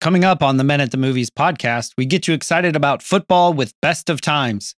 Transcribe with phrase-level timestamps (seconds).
[0.00, 3.52] Coming up on the Men at the Movies podcast, we get you excited about football
[3.52, 4.74] with best of times.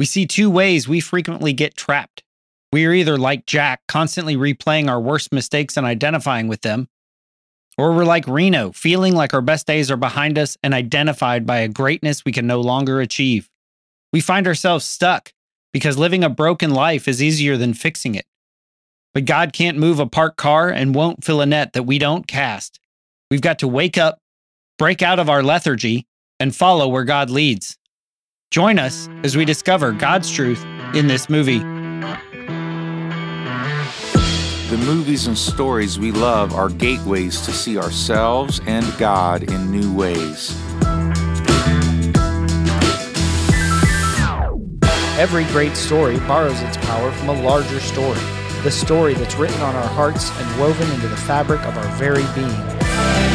[0.00, 2.22] We see two ways we frequently get trapped.
[2.72, 6.88] We are either like Jack, constantly replaying our worst mistakes and identifying with them,
[7.76, 11.58] or we're like Reno, feeling like our best days are behind us and identified by
[11.58, 13.50] a greatness we can no longer achieve.
[14.10, 15.34] We find ourselves stuck
[15.74, 18.24] because living a broken life is easier than fixing it.
[19.12, 22.26] But God can't move a parked car and won't fill a net that we don't
[22.26, 22.80] cast.
[23.30, 24.21] We've got to wake up,
[24.82, 26.08] break out of our lethargy,
[26.40, 27.78] and follow where God leads.
[28.50, 30.60] Join us as we discover God's truth
[30.92, 31.60] in this movie.
[34.70, 39.94] The movies and stories we love are gateways to see ourselves and God in new
[39.94, 40.50] ways.
[45.16, 48.18] Every great story borrows its power from a larger story,
[48.64, 52.24] the story that's written on our hearts and woven into the fabric of our very
[52.34, 53.31] being.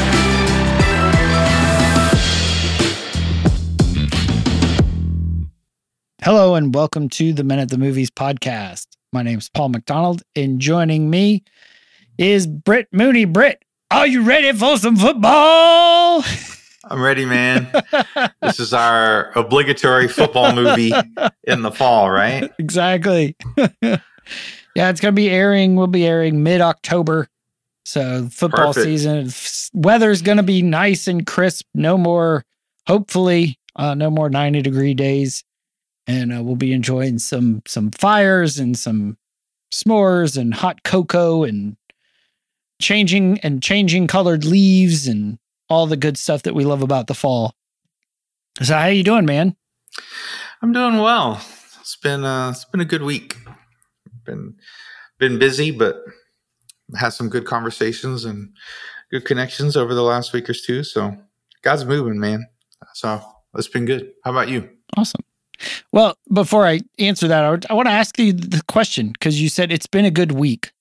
[6.23, 8.87] Hello, and welcome to the Men at the Movies podcast.
[9.13, 11.43] My name's Paul McDonald, and joining me
[12.17, 13.25] is Britt Mooney.
[13.25, 16.23] Britt, are you ready for some football?
[16.85, 17.71] I'm ready, man.
[18.41, 20.91] this is our obligatory football movie
[21.43, 22.51] in the fall, right?
[22.57, 23.35] Exactly.
[23.81, 23.99] yeah,
[24.75, 27.27] it's going to be airing, we'll be airing mid October.
[27.85, 28.85] So, football Perfect.
[28.85, 29.29] season,
[29.73, 31.67] weather's going to be nice and crisp.
[31.75, 32.43] No more,
[32.87, 35.43] hopefully, uh, no more 90 degree days.
[36.07, 39.17] And uh, we'll be enjoying some some fires and some
[39.73, 41.75] s'mores and hot cocoa and
[42.81, 45.37] changing and changing colored leaves and
[45.69, 47.53] all the good stuff that we love about the fall.
[48.61, 49.55] So how you doing, man?
[50.61, 51.41] I'm doing well.
[51.79, 53.35] It's been uh, it's been a good week.
[54.25, 54.55] Been
[55.19, 56.03] been busy, but
[56.95, 58.49] had some good conversations and
[59.11, 60.83] good connections over the last week or two.
[60.83, 61.17] So
[61.61, 62.47] God's moving, man.
[62.93, 63.21] So
[63.55, 64.11] it's been good.
[64.23, 64.69] How about you?
[64.95, 65.21] Awesome.
[65.91, 69.41] Well, before I answer that, I, would- I want to ask you the question because
[69.41, 70.71] you said it's been a good week.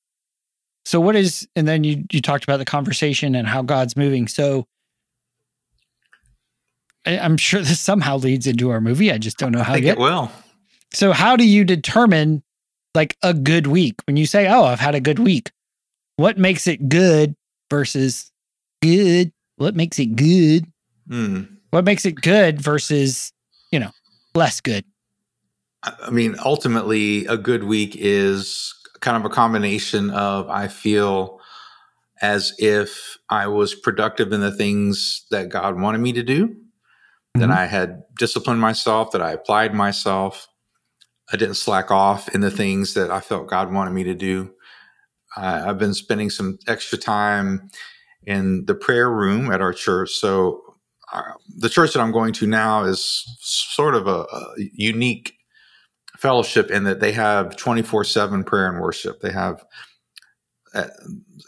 [0.85, 4.29] So what is, and then you you talked about the conversation and how God's moving.
[4.29, 4.67] So
[7.07, 9.13] I, I'm sure this somehow leads into our movie.
[9.13, 9.97] I just don't know I how think yet.
[9.97, 10.31] it will.
[10.93, 12.43] So how do you determine
[12.95, 15.51] like a good week when you say, "Oh, I've had a good week"?
[16.17, 17.35] What makes it good
[17.71, 18.31] versus
[18.81, 19.33] good?
[19.57, 20.67] What makes it good?
[21.09, 21.43] Hmm.
[21.71, 23.33] What makes it good versus,
[23.71, 23.91] you know,
[24.37, 24.85] less good?
[25.83, 31.41] I mean, ultimately, a good week is kind of a combination of I feel
[32.23, 36.57] as if I was productive in the things that God wanted me to do,
[37.35, 37.57] that Mhm.
[37.57, 40.49] I had disciplined myself, that I applied myself.
[41.33, 44.53] I didn't slack off in the things that I felt God wanted me to do.
[45.37, 47.71] I, I've been spending some extra time
[48.27, 50.13] in the prayer room at our church.
[50.13, 50.66] So,
[51.57, 55.35] the church that I'm going to now is sort of a, a unique
[56.17, 59.21] fellowship in that they have 24 7 prayer and worship.
[59.21, 59.65] They have,
[60.75, 60.89] uh,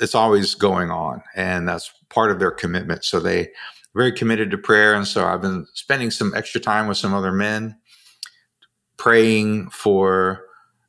[0.01, 3.05] it's always going on, and that's part of their commitment.
[3.05, 3.49] So they
[3.95, 4.95] very committed to prayer.
[4.95, 7.77] And so I've been spending some extra time with some other men,
[8.97, 10.45] praying for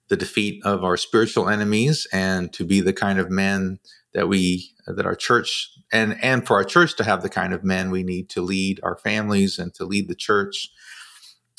[0.09, 3.79] the defeat of our spiritual enemies and to be the kind of men
[4.13, 7.63] that we that our church and and for our church to have the kind of
[7.63, 10.69] men we need to lead our families and to lead the church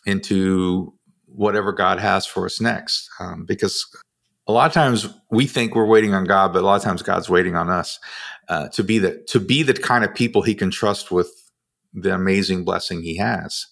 [0.07, 0.95] into
[1.27, 3.09] whatever God has for us next.
[3.19, 3.87] Um, because
[4.47, 7.03] a lot of times we think we're waiting on God, but a lot of times
[7.03, 7.99] God's waiting on us
[8.49, 11.31] uh, to be the to be the kind of people He can trust with
[11.93, 13.67] the amazing blessing He has.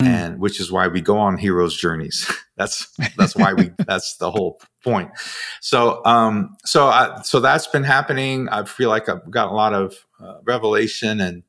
[0.00, 2.30] And which is why we go on heroes' journeys.
[2.56, 5.10] that's that's why we that's the whole point.
[5.60, 8.48] So um so I, so that's been happening.
[8.48, 11.42] I feel like I've got a lot of uh, revelation and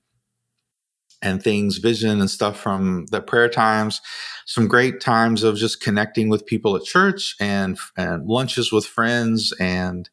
[1.21, 3.99] and things, vision and stuff from the prayer times.
[4.45, 9.53] Some great times of just connecting with people at church and and lunches with friends
[9.59, 10.09] and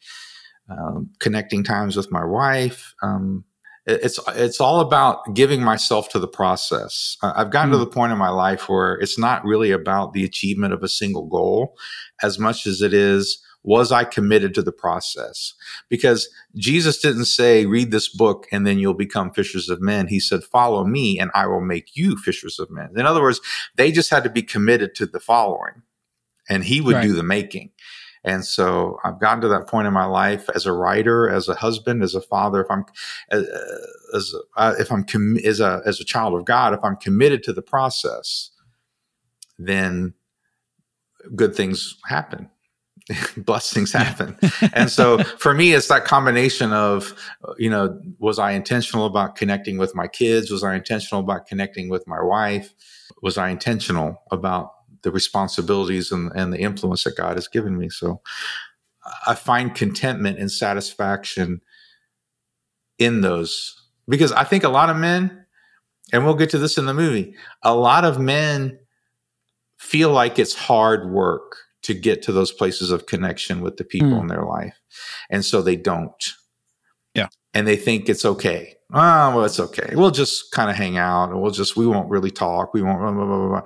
[0.69, 2.94] um, connecting times with my wife.
[3.02, 3.44] Um,
[3.86, 7.16] it's it's all about giving myself to the process.
[7.22, 7.84] I've gotten to Hmm.
[7.84, 11.26] the point in my life where it's not really about the achievement of a single
[11.26, 11.76] goal
[12.22, 15.52] as much as it is was I committed to the process?
[15.88, 20.06] Because Jesus didn't say, read this book and then you'll become fishers of men.
[20.06, 22.90] He said, follow me and I will make you fishers of men.
[22.94, 23.40] In other words,
[23.75, 25.82] they just had to be committed to the following
[26.49, 27.02] and he would Right.
[27.02, 27.72] do the making.
[28.26, 31.55] And so I've gotten to that point in my life as a writer, as a
[31.55, 32.61] husband, as a father.
[32.61, 32.84] If I'm,
[33.31, 33.43] uh,
[34.14, 37.44] as uh, if I'm com- as a as a child of God, if I'm committed
[37.44, 38.50] to the process,
[39.58, 40.12] then
[41.34, 42.50] good things happen.
[43.37, 44.37] blessings happen.
[44.73, 47.14] and so for me, it's that combination of,
[47.56, 50.50] you know, was I intentional about connecting with my kids?
[50.50, 52.75] Was I intentional about connecting with my wife?
[53.23, 54.73] Was I intentional about
[55.06, 57.88] the responsibilities and, and the influence that God has given me?
[57.88, 58.20] So
[59.25, 61.61] I find contentment and satisfaction
[62.99, 65.47] in those because I think a lot of men,
[66.12, 68.81] and we'll get to this in the movie, a lot of men
[69.79, 74.11] feel like it's hard work to get to those places of connection with the people
[74.11, 74.23] mm.
[74.23, 74.76] in their life.
[75.31, 76.32] And so they don't.
[77.14, 77.29] Yeah.
[77.55, 78.75] And they think it's okay.
[78.93, 79.94] Oh, well, it's okay.
[79.94, 82.73] We'll just kind of hang out and we'll just, we won't really talk.
[82.73, 83.62] We won't, blah, blah, blah, blah.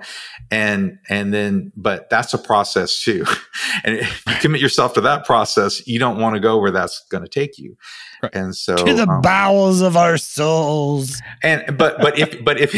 [0.49, 3.25] And, and then, but that's a process too.
[3.83, 7.05] and if you commit yourself to that process, you don't want to go where that's
[7.11, 7.77] going to take you.
[8.23, 8.33] Right.
[8.33, 11.21] And so to the um, bowels of our souls.
[11.43, 12.71] And, but, but if, but if,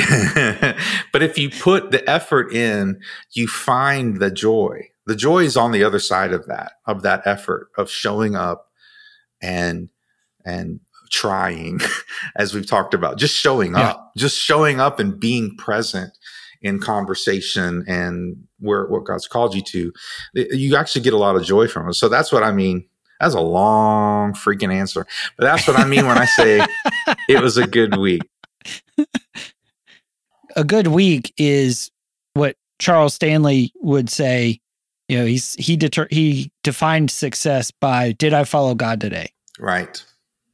[1.14, 3.00] but if you put the effort in,
[3.32, 4.90] you find the joy.
[5.06, 8.70] The joy is on the other side of that, of that effort of showing up
[9.42, 9.88] and,
[10.46, 11.80] and trying,
[12.36, 13.92] as we've talked about, just showing yeah.
[13.92, 16.12] up, just showing up and being present
[16.62, 19.94] in conversation and where what God's called you to,
[20.34, 21.94] you actually get a lot of joy from it.
[21.94, 22.86] So that's what I mean.
[23.20, 25.06] That's a long freaking answer,
[25.38, 26.66] but that's what I mean when I say
[27.30, 28.22] it was a good week.
[30.56, 31.90] A good week is
[32.36, 34.60] what Charles Stanley would say.
[35.10, 39.32] You know, he's he deter he defined success by did I follow God today?
[39.60, 40.04] Right.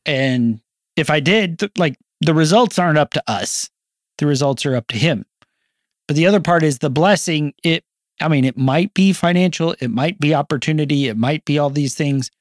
[0.09, 0.59] And
[0.95, 3.69] if I did, th- like the results aren't up to us,
[4.17, 5.23] the results are up to Him.
[6.07, 7.53] But the other part is the blessing.
[7.63, 7.83] It,
[8.19, 11.93] I mean, it might be financial, it might be opportunity, it might be all these
[11.93, 12.31] things.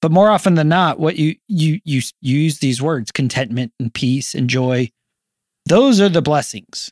[0.00, 4.34] But more often than not, what you you you use these words, contentment and peace
[4.34, 4.90] and joy,
[5.66, 6.90] those are the blessings.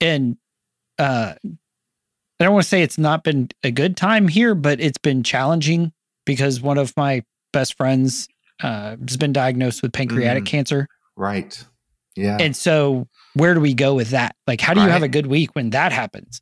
[0.00, 0.36] And
[0.98, 4.98] uh I don't want to say it's not been a good time here, but it's
[4.98, 5.92] been challenging
[6.26, 7.22] because one of my
[7.52, 8.28] best friends
[8.62, 10.88] uh, has been diagnosed with pancreatic mm, cancer.
[11.16, 11.64] Right.
[12.16, 12.38] Yeah.
[12.40, 14.34] And so, where do we go with that?
[14.46, 14.92] Like, how do you right.
[14.92, 16.40] have a good week when that happens?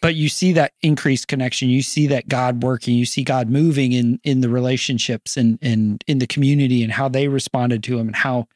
[0.00, 1.68] But you see that increased connection.
[1.68, 2.94] You see that God working.
[2.94, 7.08] You see God moving in in the relationships and and in the community and how
[7.08, 8.46] they responded to Him and how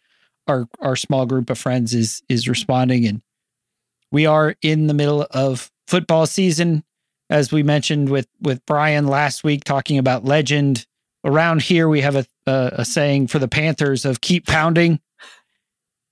[0.46, 3.06] our our small group of friends is is responding.
[3.06, 3.22] And
[4.10, 6.84] we are in the middle of football season,
[7.30, 10.86] as we mentioned with with Brian last week, talking about legend
[11.28, 14.98] around here we have a, a, a saying for the Panthers of keep pounding,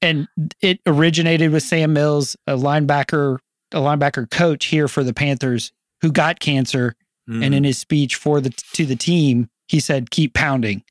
[0.02, 0.28] and
[0.60, 3.38] it originated with Sam Mills, a linebacker,
[3.72, 5.72] a linebacker coach here for the Panthers
[6.02, 6.94] who got cancer,
[7.28, 7.44] mm.
[7.44, 10.84] and in his speech for the to the team, he said keep pounding,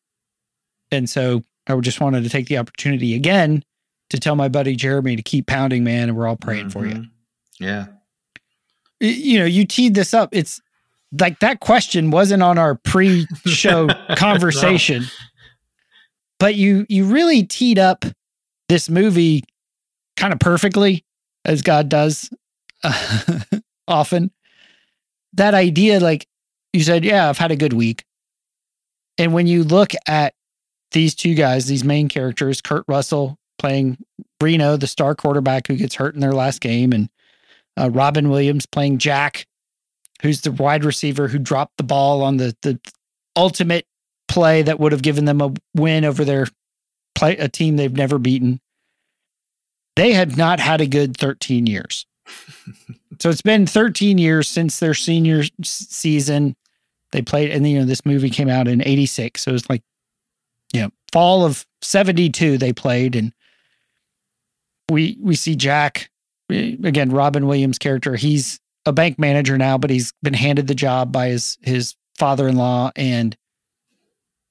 [0.92, 3.64] and so I just wanted to take the opportunity again
[4.10, 6.80] to tell my buddy Jeremy to keep pounding, man, and we're all praying mm-hmm.
[6.80, 6.96] for you.
[6.96, 7.64] Mm-hmm.
[7.64, 7.86] Yeah.
[9.00, 10.30] You know, you teed this up.
[10.32, 10.62] It's
[11.20, 15.04] like that question wasn't on our pre-show conversation.
[15.04, 15.08] No.
[16.40, 18.06] But you you really teed up
[18.68, 19.44] this movie
[20.18, 21.06] kind of perfectly
[21.46, 22.30] as God does
[22.84, 23.40] uh,
[23.88, 24.32] often.
[25.34, 26.28] That idea like
[26.74, 28.04] you said, yeah, I've had a good week.
[29.18, 30.34] And when you look at
[30.92, 33.98] these two guys, these main characters, Kurt Russell playing
[34.42, 37.10] Reno, the star quarterback who gets hurt in their last game, and
[37.78, 39.46] uh, Robin Williams playing Jack,
[40.26, 42.80] who's the wide receiver who dropped the ball on the the
[43.36, 43.86] ultimate
[44.28, 46.48] play that would have given them a win over their
[47.14, 48.60] play a team they've never beaten.
[49.96, 52.08] They have not had a good 13 years.
[53.22, 56.56] so it's been 13 years since their senior season.
[57.12, 59.84] They played, and you know this movie came out in '86, so it was like,
[60.74, 63.32] you know, fall of '72 they played, and
[64.90, 66.10] we we see Jack
[66.52, 68.16] eh, again, Robin Williams' character.
[68.16, 72.92] He's a bank manager now, but he's been handed the job by his his father-in-law
[72.96, 73.36] and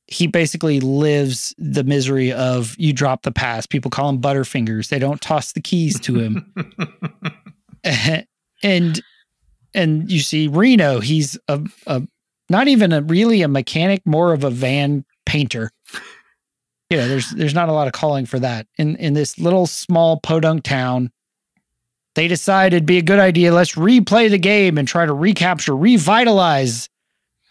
[0.06, 3.66] he basically lives the misery of you drop the pass.
[3.66, 4.88] People call him butterfingers.
[4.88, 6.52] They don't toss the keys to him.
[8.62, 9.00] and
[9.74, 12.02] and you see Reno, he's a, a
[12.48, 15.70] not even a really a mechanic, more of a van painter.
[16.90, 18.66] You know, there's there's not a lot of calling for that.
[18.76, 21.10] In in this little small podunk town,
[22.14, 23.52] they decided it'd be a good idea.
[23.52, 26.88] Let's replay the game and try to recapture, revitalize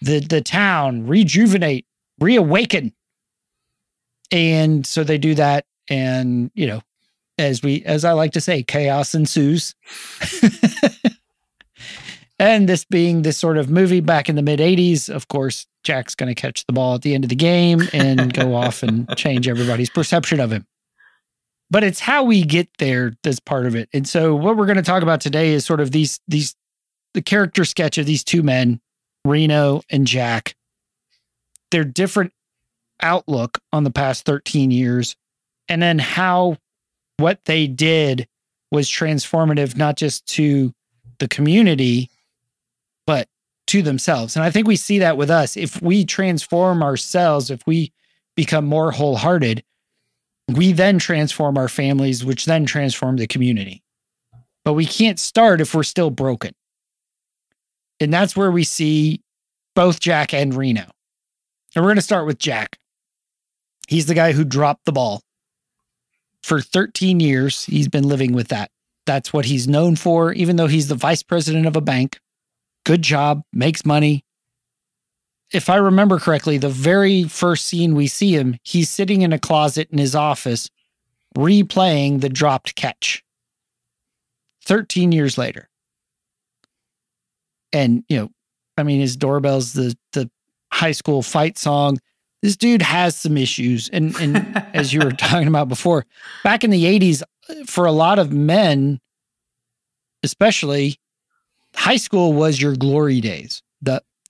[0.02, 1.86] the the town, rejuvenate,
[2.20, 2.94] reawaken.
[4.32, 6.82] And so they do that, and you know,
[7.38, 9.76] as we as I like to say, chaos ensues.
[12.40, 16.16] and this being this sort of movie back in the mid 80s, of course, Jack's
[16.16, 19.08] going to catch the ball at the end of the game and go off and
[19.18, 20.66] change everybody's perception of him
[21.74, 23.90] but it's how we get there that's part of it.
[23.94, 26.56] And so what we're going to talk about today is sort of these these
[27.16, 28.80] the character sketch of these two men
[29.26, 30.56] Reno, and Jack,
[31.72, 32.32] their different
[33.02, 35.16] outlook on the past 13 years,
[35.68, 36.58] and then how
[37.18, 38.28] what they did
[38.72, 40.74] was transformative, not just to
[41.18, 42.10] the community,
[43.08, 43.28] but
[43.68, 44.36] to themselves.
[44.36, 45.58] And I think we see that with us.
[45.58, 47.92] If we transform ourselves, if we
[48.36, 49.64] become more wholehearted,
[50.48, 53.82] we then transform our families, which then transform the community.
[54.66, 56.54] But we can't start if we're still broken.
[58.00, 59.22] And that's where we see
[59.76, 60.86] both Jack and Reno.
[61.76, 62.78] And we're going to start with Jack.
[63.88, 65.22] He's the guy who dropped the ball.
[66.42, 68.70] For 13 years, he's been living with that.
[69.06, 72.20] That's what he's known for, even though he's the vice president of a bank.
[72.86, 74.24] Good job, makes money.
[75.54, 79.40] If I remember correctly, the very first scene we see him, he's sitting in a
[79.40, 80.70] closet in his office
[81.38, 83.24] replaying the dropped catch
[84.66, 85.70] 13 years later.
[87.72, 88.30] And, you know,
[88.78, 90.30] I mean, his doorbell's the, the
[90.72, 92.00] high school fight song
[92.44, 93.90] this dude has some issues.
[93.92, 96.06] And, and as you were talking about before,
[96.44, 97.24] back in the 80s,
[97.66, 99.00] for a lot of men,
[100.24, 100.98] especially,
[101.74, 103.64] high school was your glory days.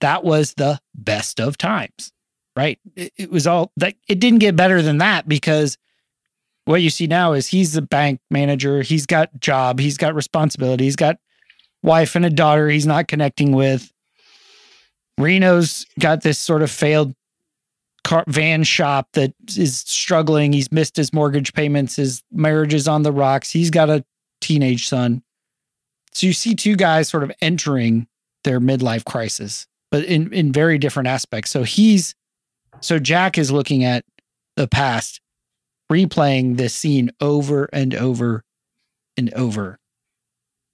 [0.04, 2.12] That was the best of times,
[2.54, 2.78] right?
[2.94, 5.78] It, it was all that it didn't get better than that because
[6.66, 8.82] what you see now is he's the bank manager.
[8.82, 9.80] He's got job.
[9.80, 10.84] He's got responsibility.
[10.84, 11.16] He's got
[11.82, 13.90] wife and a daughter he's not connecting with.
[15.18, 17.14] Reno's got this sort of failed
[18.02, 20.52] car, van shop that is struggling.
[20.52, 21.96] He's missed his mortgage payments.
[21.96, 23.50] His marriage is on the rocks.
[23.50, 24.04] He's got a
[24.42, 25.22] teenage son.
[26.12, 28.06] So you see two guys sort of entering
[28.44, 31.52] their midlife crisis, but in, in very different aspects.
[31.52, 32.16] So he's,
[32.80, 34.04] so Jack is looking at
[34.56, 35.20] the past,
[35.88, 38.42] replaying this scene over and over
[39.16, 39.78] and over,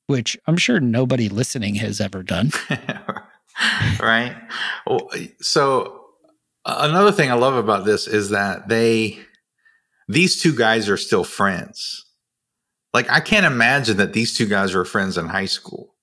[0.06, 2.50] which I'm sure nobody listening has ever done.
[4.00, 4.34] right.
[5.42, 6.00] So
[6.64, 9.18] Another thing I love about this is that they,
[10.08, 12.06] these two guys are still friends.
[12.94, 15.94] Like I can't imagine that these two guys were friends in high school,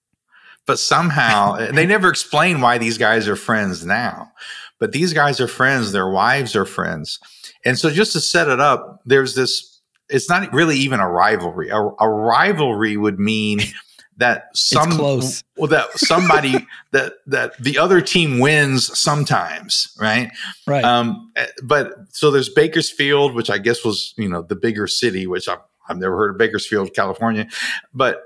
[0.68, 4.32] but somehow they never explain why these guys are friends now.
[4.80, 5.92] But these guys are friends.
[5.92, 7.20] Their wives are friends.
[7.66, 11.70] And so just to set it up, there's this, it's not really even a rivalry.
[11.70, 13.60] A, a rivalry would mean
[14.18, 15.44] that some close.
[15.58, 20.32] well that somebody that that the other team wins sometimes right
[20.66, 21.32] right um
[21.64, 25.60] but so there's bakersfield which i guess was you know the bigger city which i've,
[25.88, 27.48] I've never heard of bakersfield california
[27.94, 28.24] but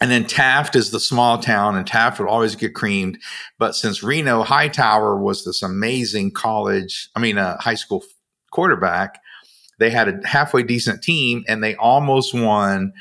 [0.00, 3.18] and then Taft is the small town, and Taft would always get creamed.
[3.58, 8.04] But since Reno Hightower was this amazing college, I mean, a high school
[8.50, 9.20] quarterback,
[9.78, 12.92] they had a halfway decent team, and they almost won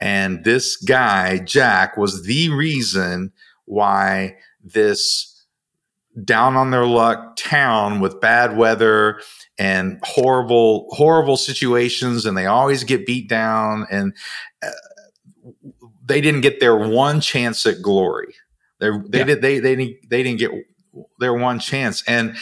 [0.00, 3.32] and this guy, Jack, was the reason
[3.64, 5.44] why this
[6.24, 9.20] down on their luck town with bad weather
[9.58, 14.14] and horrible, horrible situations, and they always get beat down, and
[14.62, 14.70] uh,
[16.08, 18.34] they didn't get their one chance at glory.
[18.80, 19.24] They, they yeah.
[19.24, 20.50] did they they didn't they didn't get
[21.18, 22.36] their one chance, and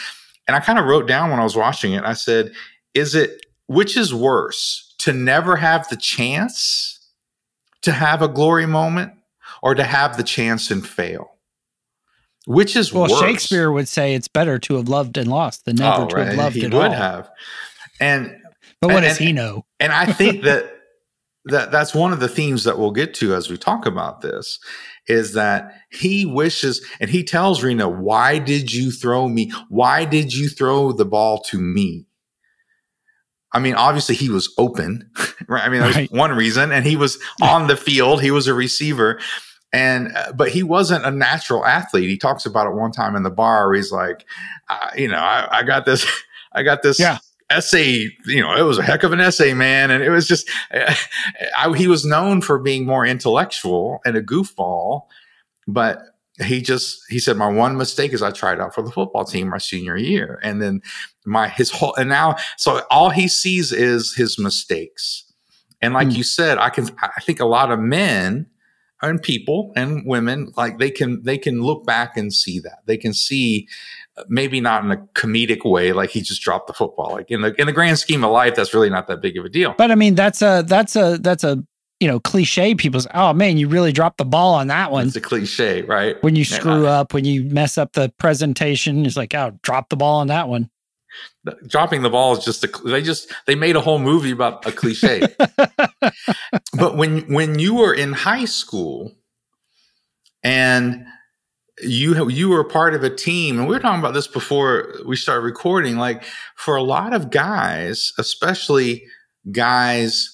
[0.47, 2.03] and I kind of wrote down when I was watching it.
[2.03, 2.51] I said,
[2.93, 6.97] "Is it which is worse to never have the chance?"
[7.87, 9.13] to have a glory moment
[9.61, 11.31] or to have the chance and fail?
[12.45, 13.19] Which is well, worse?
[13.19, 16.27] Shakespeare would say it's better to have loved and lost than never oh, to right.
[16.27, 16.91] have loved he at would all.
[16.91, 17.29] have.
[17.99, 18.41] And
[18.81, 19.65] but what and, does he know?
[19.79, 20.69] And I think that
[21.49, 24.59] that that's one of the themes that we'll get to as we talk about this
[25.07, 29.51] is that he wishes and he tells Reno, "Why did you throw me?
[29.69, 32.07] Why did you throw the ball to me?"
[33.53, 35.09] I mean, obviously he was open,
[35.47, 35.63] right?
[35.63, 36.11] I mean, that right.
[36.11, 38.21] was one reason, and he was on the field.
[38.21, 39.19] He was a receiver,
[39.71, 42.09] and uh, but he wasn't a natural athlete.
[42.09, 43.67] He talks about it one time in the bar.
[43.67, 44.25] Where he's like,
[44.69, 46.05] uh, you know, I, I, got this,
[46.53, 46.99] I got this.
[46.99, 47.19] Yeah.
[47.49, 49.89] Essay, you know, it was a heck of an essay, man.
[49.89, 55.03] And it was just, I, he was known for being more intellectual and a goofball,
[55.67, 56.01] but
[56.45, 59.49] he just he said my one mistake is I tried out for the football team
[59.49, 60.81] my senior year, and then
[61.25, 65.31] my his whole and now so all he sees is his mistakes,
[65.81, 66.17] and like mm.
[66.17, 68.47] you said, I can I think a lot of men
[69.01, 72.97] and people and women like they can they can look back and see that they
[72.97, 73.67] can see
[74.27, 77.53] maybe not in a comedic way like he just dropped the football like in the
[77.59, 79.91] in the grand scheme of life that's really not that big of a deal but
[79.91, 81.63] i mean that's a that's a that's a
[81.99, 85.07] you know, cliche people's, oh man, you really dropped the ball on that one.
[85.07, 86.21] It's a cliche, right?
[86.21, 86.99] When you screw yeah.
[86.99, 90.47] up, when you mess up the presentation, it's like, oh, drop the ball on that
[90.47, 90.69] one.
[91.65, 94.71] Dropping the ball is just a, they just, they made a whole movie about a
[94.71, 95.23] cliche.
[96.73, 99.15] but when, when you were in high school
[100.43, 101.06] and
[101.81, 105.15] you you were part of a team and we were talking about this before we
[105.15, 106.23] started recording like
[106.55, 109.03] for a lot of guys especially
[109.51, 110.33] guys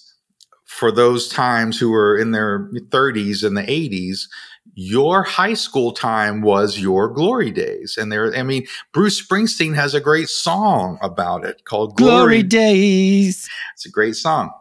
[0.66, 4.28] for those times who were in their 30s and the 80s
[4.76, 7.98] your high school time was your glory days.
[8.00, 12.44] And there i mean bruce springsteen has a great song about it called glory, glory
[12.44, 13.50] days.
[13.74, 14.52] It's a great song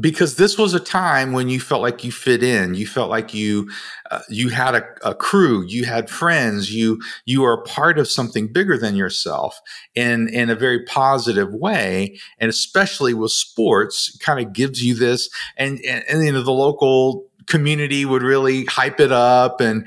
[0.00, 2.74] because this was a time when you felt like you fit in.
[2.74, 3.70] You felt like you
[4.10, 8.52] uh, you had a, a, crew you had friends you you are part of something
[8.52, 9.60] bigger than yourself
[9.94, 12.18] in in a very positive way.
[12.38, 16.50] And especially with sports kind of gives you this and, and and you know the
[16.50, 19.86] local community would really hype it up and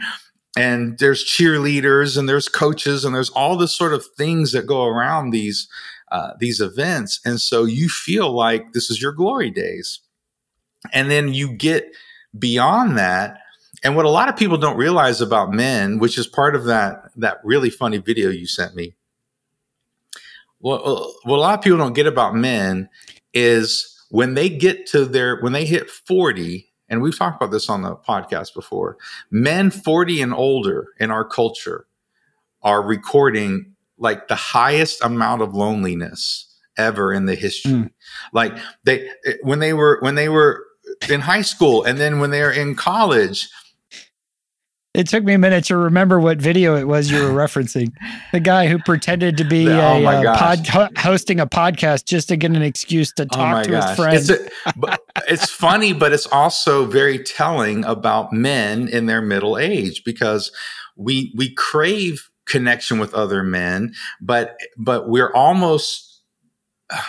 [0.57, 4.85] and there's cheerleaders and there's coaches and there's all this sort of things that go
[4.85, 5.67] around these
[6.11, 7.19] uh, these events.
[7.25, 10.01] And so you feel like this is your glory days.
[10.93, 11.95] And then you get
[12.37, 13.39] beyond that.
[13.83, 17.11] And what a lot of people don't realize about men, which is part of that,
[17.15, 18.93] that really funny video you sent me.
[20.59, 20.83] What,
[21.23, 22.89] what a lot of people don't get about men
[23.33, 27.69] is when they get to their, when they hit 40, and we've talked about this
[27.69, 28.97] on the podcast before,
[29.31, 31.87] men 40 and older in our culture
[32.61, 37.71] are recording like the highest amount of loneliness ever in the history.
[37.71, 37.91] Mm.
[38.33, 39.09] Like they
[39.43, 40.65] when they were when they were
[41.09, 43.47] in high school and then when they were in college.
[44.93, 47.93] It took me a minute to remember what video it was you were referencing.
[48.33, 52.35] The guy who pretended to be oh a, uh, pod, hosting a podcast just to
[52.35, 53.87] get an excuse to oh talk oh to gosh.
[53.87, 54.29] his friends.
[54.29, 54.97] It's, a,
[55.29, 60.51] it's funny, but it's also very telling about men in their middle age because
[60.97, 66.11] we we crave connection with other men, but but we're almost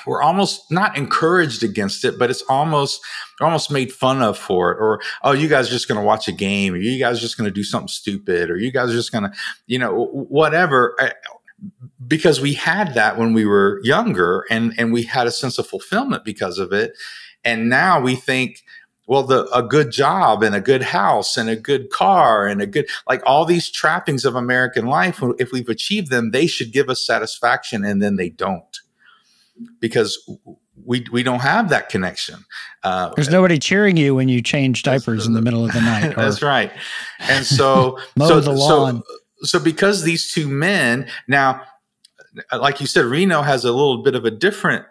[0.06, 3.00] we're almost not encouraged against it, but it's almost
[3.40, 4.78] almost made fun of for it.
[4.80, 7.22] Or oh, you guys are just going to watch a game, or you guys are
[7.22, 9.32] just going to do something stupid, or you guys are just going to,
[9.66, 10.96] you know, whatever.
[12.06, 15.66] Because we had that when we were younger, and and we had a sense of
[15.66, 16.92] fulfillment because of it,
[17.44, 18.62] and now we think
[19.06, 22.66] well the a good job and a good house and a good car and a
[22.66, 26.88] good like all these trappings of american life if we've achieved them they should give
[26.88, 28.80] us satisfaction and then they don't.
[29.80, 30.28] Because
[30.84, 32.44] we we don't have that connection
[32.82, 36.16] uh, there's nobody cheering you when you change diapers in the middle of the night
[36.16, 36.72] that's right.
[37.20, 39.02] And so so, so
[39.42, 41.62] so because these two men now
[42.52, 44.86] like you said reno has a little bit of a different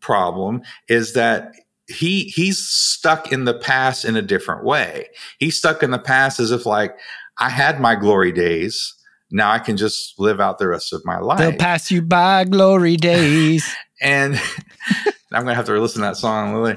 [0.00, 1.54] problem is that
[1.90, 5.08] he he's stuck in the past in a different way.
[5.38, 6.96] He's stuck in the past as if like
[7.38, 8.94] I had my glory days.
[9.30, 11.38] Now I can just live out the rest of my life.
[11.38, 13.74] They'll pass you by glory days.
[14.00, 14.34] and
[15.32, 16.76] I'm gonna have to listen to that song.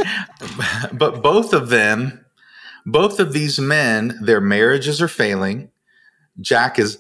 [0.94, 2.26] but both of them,
[2.86, 5.70] both of these men, their marriages are failing.
[6.42, 6.98] Jack is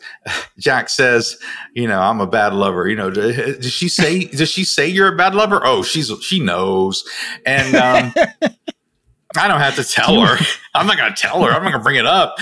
[0.58, 1.38] Jack says,
[1.74, 2.88] you know, I'm a bad lover.
[2.88, 5.62] You know, does she say does she say you're a bad lover?
[5.63, 7.04] Oh, she's she knows.
[7.46, 8.13] And um
[9.36, 10.38] I don't have to tell her.
[10.76, 11.50] I'm not going to tell her.
[11.50, 12.36] I'm not going to bring it up.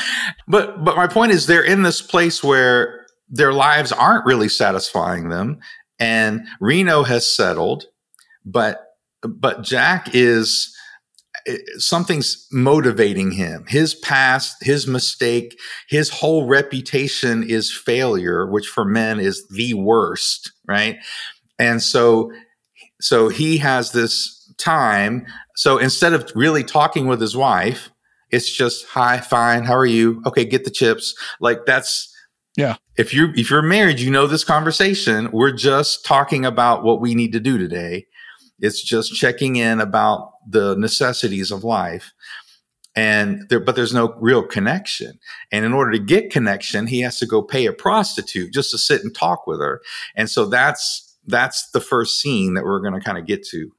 [0.47, 5.29] But but my point is they're in this place where their lives aren't really satisfying
[5.29, 5.61] them
[6.01, 7.85] and Reno has settled,
[8.43, 10.70] but but Jack is
[11.77, 13.65] something's motivating him.
[13.67, 20.51] His past, his mistake, his whole reputation is failure, which for men is the worst,
[20.67, 20.97] right?
[21.59, 22.31] And so,
[22.99, 25.25] so he has this time.
[25.55, 27.91] So instead of really talking with his wife,
[28.29, 30.21] it's just hi, fine, how are you?
[30.25, 31.13] Okay, get the chips.
[31.39, 32.07] Like that's
[32.57, 32.75] yeah.
[32.97, 35.29] If you're, if you're married, you know this conversation.
[35.31, 38.07] We're just talking about what we need to do today.
[38.59, 42.13] It's just checking in about the necessities of life.
[42.95, 45.17] And there, but there's no real connection.
[45.51, 48.77] And in order to get connection, he has to go pay a prostitute just to
[48.77, 49.81] sit and talk with her.
[50.15, 53.71] And so that's, that's the first scene that we're going to kind of get to.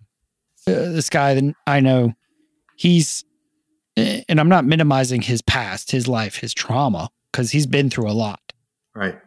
[0.66, 2.14] Uh, this guy that I know,
[2.77, 3.25] he's,
[3.96, 8.12] and I'm not minimizing his past, his life, his trauma, because he's been through a
[8.12, 8.40] lot.
[8.94, 9.18] Right.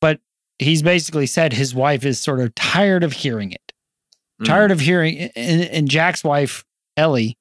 [0.00, 0.20] But
[0.58, 3.65] he's basically said his wife is sort of tired of hearing it.
[4.44, 4.74] Tired mm.
[4.74, 6.62] of hearing, and, and, Jack's wife
[6.96, 7.38] Ellie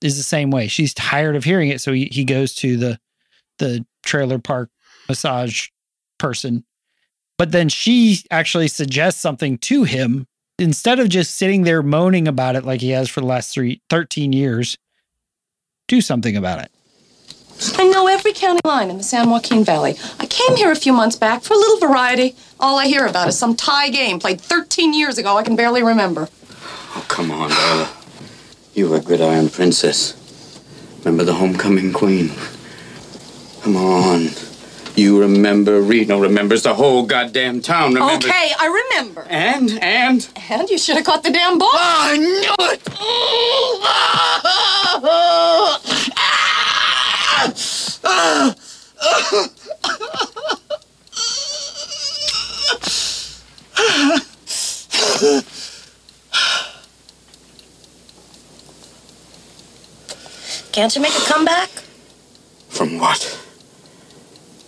[0.00, 0.68] is the same way.
[0.68, 2.98] She's tired of hearing it, so he, he goes to the
[3.58, 4.70] the trailer park
[5.08, 5.68] massage
[6.18, 6.64] person.
[7.36, 10.26] But then she actually suggests something to him
[10.58, 13.80] instead of just sitting there moaning about it like he has for the last three,
[13.90, 14.76] 13 years.
[15.86, 16.70] Do something about it.
[17.76, 19.96] I know every county line in the San Joaquin Valley.
[20.20, 22.36] I came here a few months back for a little variety.
[22.60, 25.82] All I hear about is some tie game played 13 years ago I can barely
[25.82, 26.28] remember.
[26.96, 27.88] Oh, come on, Darla.
[28.74, 30.14] You were a Gridiron Princess.
[31.00, 32.32] Remember the homecoming queen?
[33.62, 34.30] Come on.
[34.96, 38.24] You remember, Reno remembers, the whole goddamn town remembers.
[38.28, 39.24] Okay, I remember.
[39.30, 40.28] And, and?
[40.50, 41.68] And you should have caught the damn ball.
[41.72, 42.82] Ah, I knew it!
[43.84, 44.42] Ah!
[48.04, 48.54] Ah!
[60.72, 61.70] Can't you make a comeback?
[62.68, 63.40] From what?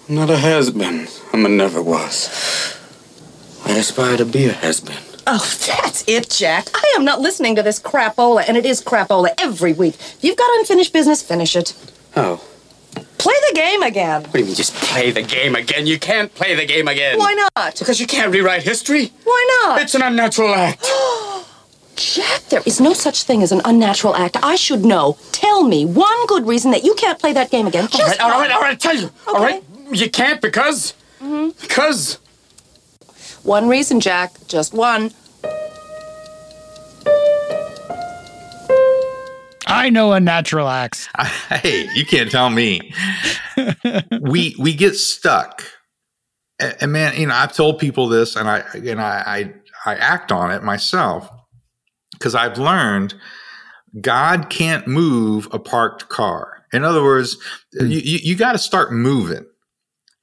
[0.08, 1.06] I'm not a has-been.
[1.32, 2.28] I'm a never was.
[3.64, 4.96] I aspire to be a has-been.
[5.26, 6.68] Oh, that's it, Jack.
[6.74, 9.94] I am not listening to this crapola, and it is crapola every week.
[9.94, 11.74] If you've got unfinished business, finish it.
[12.16, 12.42] Oh.
[13.18, 14.22] Play the game again.
[14.22, 15.87] What do you mean, just play the game again?
[15.87, 17.18] You can't play the game again.
[17.18, 17.79] Why not?
[17.79, 19.12] Because you can't rewrite history.
[19.24, 19.83] Why not?
[19.83, 20.87] It's an unnatural act.
[21.96, 24.38] Jack, there is no such thing as an unnatural act.
[24.42, 25.18] I should know.
[25.33, 27.88] Tell me one good reason that you can't play that game again.
[27.88, 28.38] Just all right, all one.
[28.40, 29.11] right, all right, tell you.
[29.26, 29.44] All Okay.
[29.44, 30.94] right, you can't because.
[31.20, 31.61] Mm -hmm.
[31.61, 32.18] Because.
[33.42, 34.31] One reason, Jack.
[34.48, 35.11] Just one.
[39.70, 41.09] I know a natural axe.
[41.48, 42.92] hey, you can't tell me.
[44.20, 45.64] we we get stuck,
[46.59, 49.52] and, and man, you know, I've told people this, and I and I
[49.87, 51.30] I, I act on it myself
[52.12, 53.14] because I've learned
[54.00, 56.64] God can't move a parked car.
[56.72, 57.37] In other words,
[57.78, 57.87] hmm.
[57.87, 59.46] you you, you got to start moving,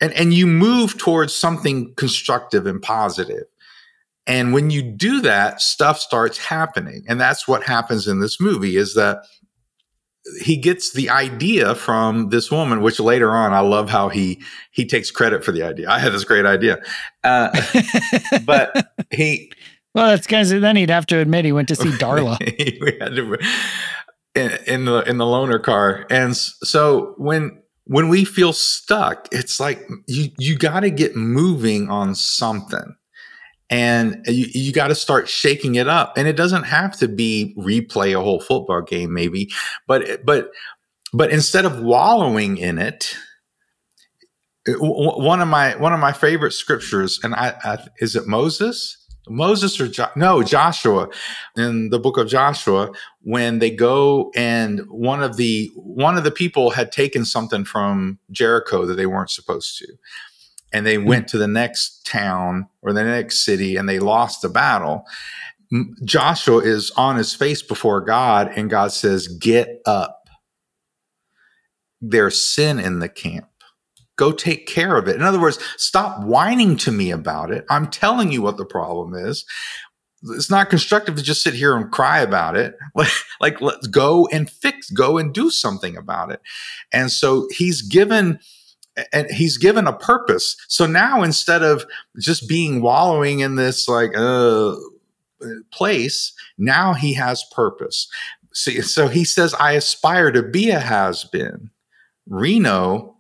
[0.02, 3.44] and and you move towards something constructive and positive.
[4.28, 7.06] And when you do that, stuff starts happening.
[7.08, 9.20] And that's what happens in this movie is that
[10.42, 14.86] he gets the idea from this woman, which later on, I love how he, he
[14.86, 15.90] takes credit for the idea.
[15.90, 16.80] I had this great idea.
[17.24, 17.50] Uh,
[18.46, 19.50] but he,
[19.96, 22.38] Well, that's because then he'd have to admit he went to see Darla.
[22.82, 23.38] we had to,
[24.36, 26.06] in, in the, in the loaner car.
[26.10, 31.90] And so when, when we feel stuck, it's like you, you got to get moving
[31.90, 32.97] on something
[33.70, 36.18] and you, you got to start shaking it up.
[36.18, 39.50] And it doesn't have to be replay a whole football game maybe
[39.88, 40.52] but but
[41.14, 43.16] but instead of wallowing in it
[44.68, 48.28] eh, w- one of my one of my favorite scriptures and I, I is it
[48.28, 48.98] Moses?
[49.30, 51.10] Moses or jo- no Joshua.
[51.58, 56.32] In the book of Joshua when they go and one of the one of the
[56.32, 59.88] people had taken something from Jericho that they weren't supposed to
[60.78, 61.06] and they hmm.
[61.06, 65.06] went to the next town or the next city and they lost the battle.
[66.06, 70.30] Joshua is on his face before God and God says, Get up.
[72.00, 73.48] There's sin in the camp.
[74.18, 75.16] Go take care of it.
[75.16, 77.66] In other words, stop whining to me about it.
[77.70, 79.46] I'm telling you what the problem is.
[80.30, 82.76] It's not constructive to just sit here and cry about it.
[82.96, 86.42] Like, like let's go and fix, go and do something about it.
[86.92, 88.40] And so he's given
[89.12, 90.56] and he's given a purpose.
[90.68, 91.86] So now instead of
[92.20, 94.76] just being wallowing in this like uh
[95.72, 98.08] place, now he has purpose.
[98.54, 101.70] See, so he says, I aspire to be a has been.
[102.28, 103.16] Reno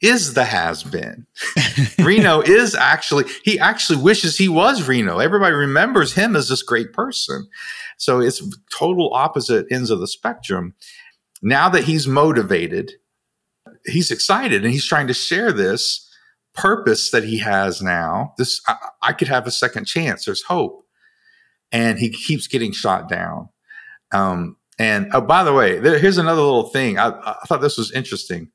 [0.00, 1.26] is the has been.
[1.98, 5.18] Reno is actually, he actually wishes he was Reno.
[5.18, 7.46] Everybody remembers him as this great person.
[7.98, 8.42] So it's
[8.76, 10.74] total opposite ends of the spectrum.
[11.42, 12.92] Now that he's motivated,
[13.90, 16.08] he's excited and he's trying to share this
[16.54, 18.34] purpose that he has now.
[18.38, 20.24] This, I, I could have a second chance.
[20.24, 20.84] There's hope.
[21.72, 23.48] And he keeps getting shot down.
[24.12, 26.98] Um, and oh, by the way, there, here's another little thing.
[26.98, 28.50] I, I thought this was interesting.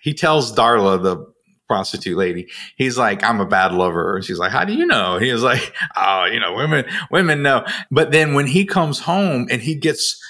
[0.00, 1.32] He tells Darla, the
[1.68, 4.14] prostitute lady, he's like, I'm a bad lover.
[4.14, 5.18] And she's like, how do you know?
[5.18, 7.64] He was like, oh, you know, women, women know.
[7.90, 10.20] But then when he comes home and he gets,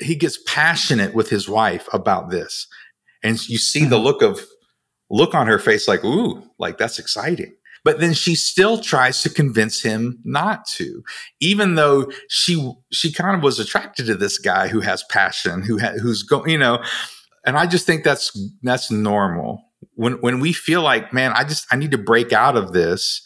[0.00, 2.66] he gets passionate with his wife about this.
[3.22, 4.04] And you see the mm-hmm.
[4.04, 4.40] look of,
[5.10, 7.54] look on her face like, ooh, like that's exciting.
[7.84, 11.02] But then she still tries to convince him not to,
[11.40, 15.80] even though she she kind of was attracted to this guy who has passion, who
[15.80, 16.82] ha- who's going, you know.
[17.44, 19.64] And I just think that's that's normal.
[19.94, 23.20] When when we feel like, man, I just I need to break out of this.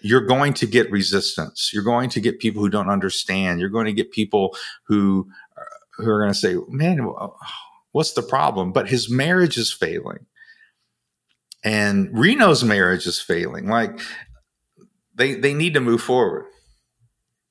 [0.00, 1.70] You're going to get resistance.
[1.72, 3.60] You're going to get people who don't understand.
[3.60, 4.56] You're going to get people
[4.86, 5.62] who uh,
[6.02, 7.06] who are going to say, man,
[7.94, 8.72] what's the problem?
[8.72, 10.26] But his marriage is failing
[11.64, 13.66] and Reno's marriage is failing.
[13.68, 13.98] Like
[15.14, 16.44] they they need to move forward.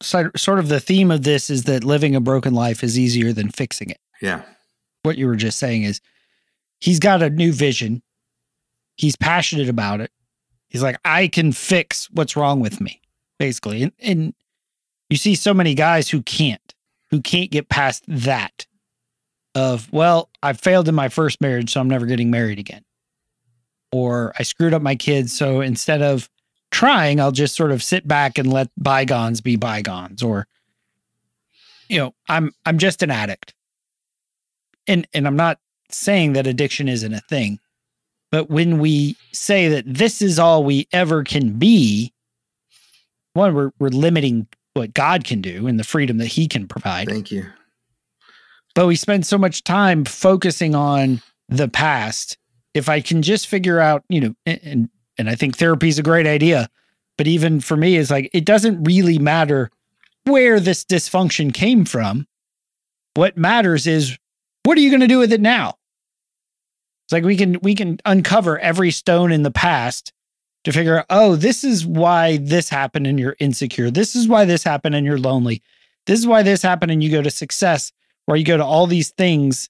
[0.02, 3.34] So, sort of the theme of this is that living a broken life is easier
[3.34, 4.00] than fixing it.
[4.22, 4.44] Yeah.
[5.02, 6.00] What you were just saying is
[6.80, 8.04] he's got a new vision.
[8.96, 10.12] He's passionate about it.
[10.68, 13.02] He's like, I can fix what's wrong with me,
[13.40, 13.84] basically.
[13.84, 14.34] And, and
[15.10, 16.74] you see so many guys who can't,
[17.10, 18.66] who can't get past that
[19.56, 22.84] of, well, I failed in my first marriage, so I'm never getting married again.
[23.92, 25.32] or I screwed up my kids.
[25.32, 26.28] So instead of
[26.72, 30.48] trying, I'll just sort of sit back and let bygones be bygones or
[31.90, 33.54] you know, I'm I'm just an addict.
[34.88, 37.60] And and I'm not saying that addiction isn't a thing.
[38.32, 42.12] But when we say that this is all we ever can be,
[43.34, 47.08] one, we're we're limiting what God can do and the freedom that He can provide.
[47.10, 47.46] Thank you.
[48.76, 52.38] But we spend so much time focusing on the past.
[52.74, 56.04] If I can just figure out, you know, and and I think therapy is a
[56.04, 56.70] great idea,
[57.18, 59.70] but even for me, it's like it doesn't really matter
[60.24, 62.28] where this dysfunction came from.
[63.14, 64.18] What matters is
[64.64, 65.76] what are you going to do with it now?
[67.06, 70.14] It's like we can we can uncover every stone in the past
[70.64, 73.92] to figure out, oh, this is why this happened and you're insecure.
[73.92, 75.62] This is why this happened and you're lonely.
[76.06, 77.92] This is why this happened and you go to success,
[78.26, 79.70] where you go to all these things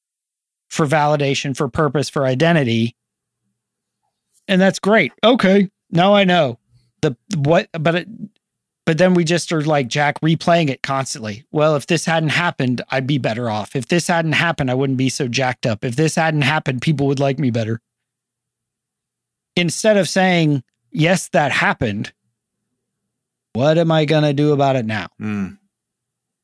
[0.69, 2.95] for validation, for purpose, for identity.
[4.47, 5.13] And that's great.
[5.23, 5.69] Okay.
[5.91, 6.57] Now I know
[7.01, 8.07] the what but it,
[8.85, 11.45] but then we just are like Jack replaying it constantly.
[11.51, 13.75] Well, if this hadn't happened, I'd be better off.
[13.75, 15.85] If this hadn't happened, I wouldn't be so jacked up.
[15.85, 17.79] If this hadn't happened, people would like me better.
[19.55, 22.11] Instead of saying, yes, that happened,
[23.53, 25.07] what am I going to do about it now?
[25.21, 25.59] Mm.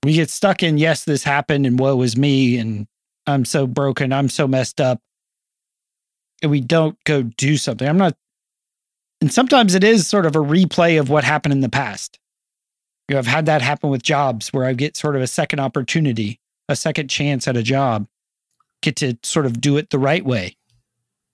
[0.03, 2.87] We get stuck in, yes, this happened and woe is me and
[3.27, 5.01] I'm so broken, I'm so messed up.
[6.41, 7.87] And we don't go do something.
[7.87, 8.15] I'm not,
[9.21, 12.17] and sometimes it is sort of a replay of what happened in the past.
[13.07, 15.59] You know, I've had that happen with jobs where I get sort of a second
[15.59, 18.07] opportunity, a second chance at a job,
[18.81, 20.55] get to sort of do it the right way.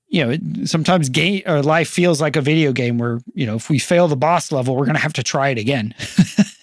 [0.07, 3.55] You know, it, sometimes game or life feels like a video game where, you know,
[3.55, 5.93] if we fail the boss level, we're going to have to try it again.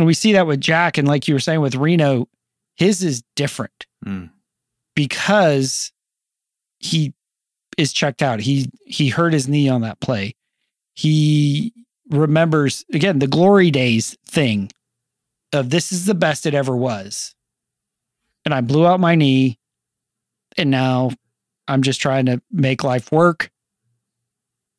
[0.00, 0.96] and we see that with Jack.
[0.96, 2.26] And like you were saying with Reno,
[2.76, 4.30] his is different Mm.
[4.94, 5.92] because
[6.78, 7.12] he
[7.76, 8.40] is checked out.
[8.40, 10.34] He he hurt his knee on that play.
[10.94, 11.74] He
[12.08, 14.70] remembers again the glory days thing
[15.52, 17.34] of this is the best it ever was.
[18.46, 19.58] And I blew out my knee
[20.56, 21.10] and now
[21.68, 23.50] I'm just trying to make life work.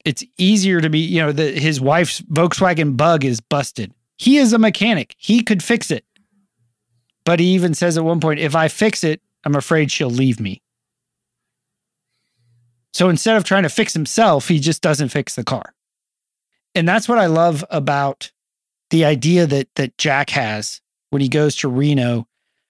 [0.03, 3.93] It's easier to be, you know, the, his wife's Volkswagen bug is busted.
[4.21, 5.15] He is a mechanic.
[5.17, 6.05] He could fix it.
[7.25, 10.39] But he even says at one point, if I fix it, I'm afraid she'll leave
[10.39, 10.61] me.
[12.93, 15.73] So instead of trying to fix himself, he just doesn't fix the car.
[16.75, 18.31] And that's what I love about
[18.91, 22.27] the idea that that Jack has when he goes to Reno.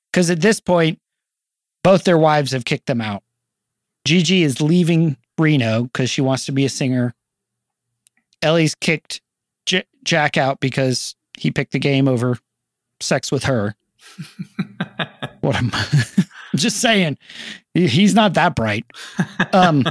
[0.10, 1.00] Because at this point,
[1.84, 3.24] both their wives have kicked them out.
[4.06, 7.14] Gigi is leaving Reno because she wants to be a singer.
[8.42, 9.20] Ellie's kicked
[9.66, 12.38] J- Jack out because he picked the game over
[13.00, 13.76] sex with her.
[15.42, 16.26] what am I'm
[16.56, 17.18] just saying,
[17.74, 18.86] he's not that bright.
[19.54, 19.84] Um,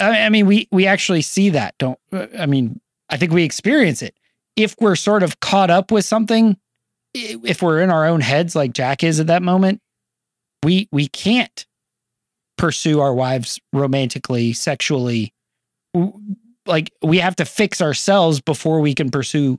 [0.00, 1.98] I I mean, we we actually see that, don't?
[2.38, 4.14] I mean, I think we experience it.
[4.56, 6.56] If we're sort of caught up with something,
[7.14, 9.80] if we're in our own heads like Jack is at that moment,
[10.62, 11.66] we we can't
[12.56, 15.32] pursue our wives romantically, sexually.
[16.68, 19.58] Like we have to fix ourselves before we can pursue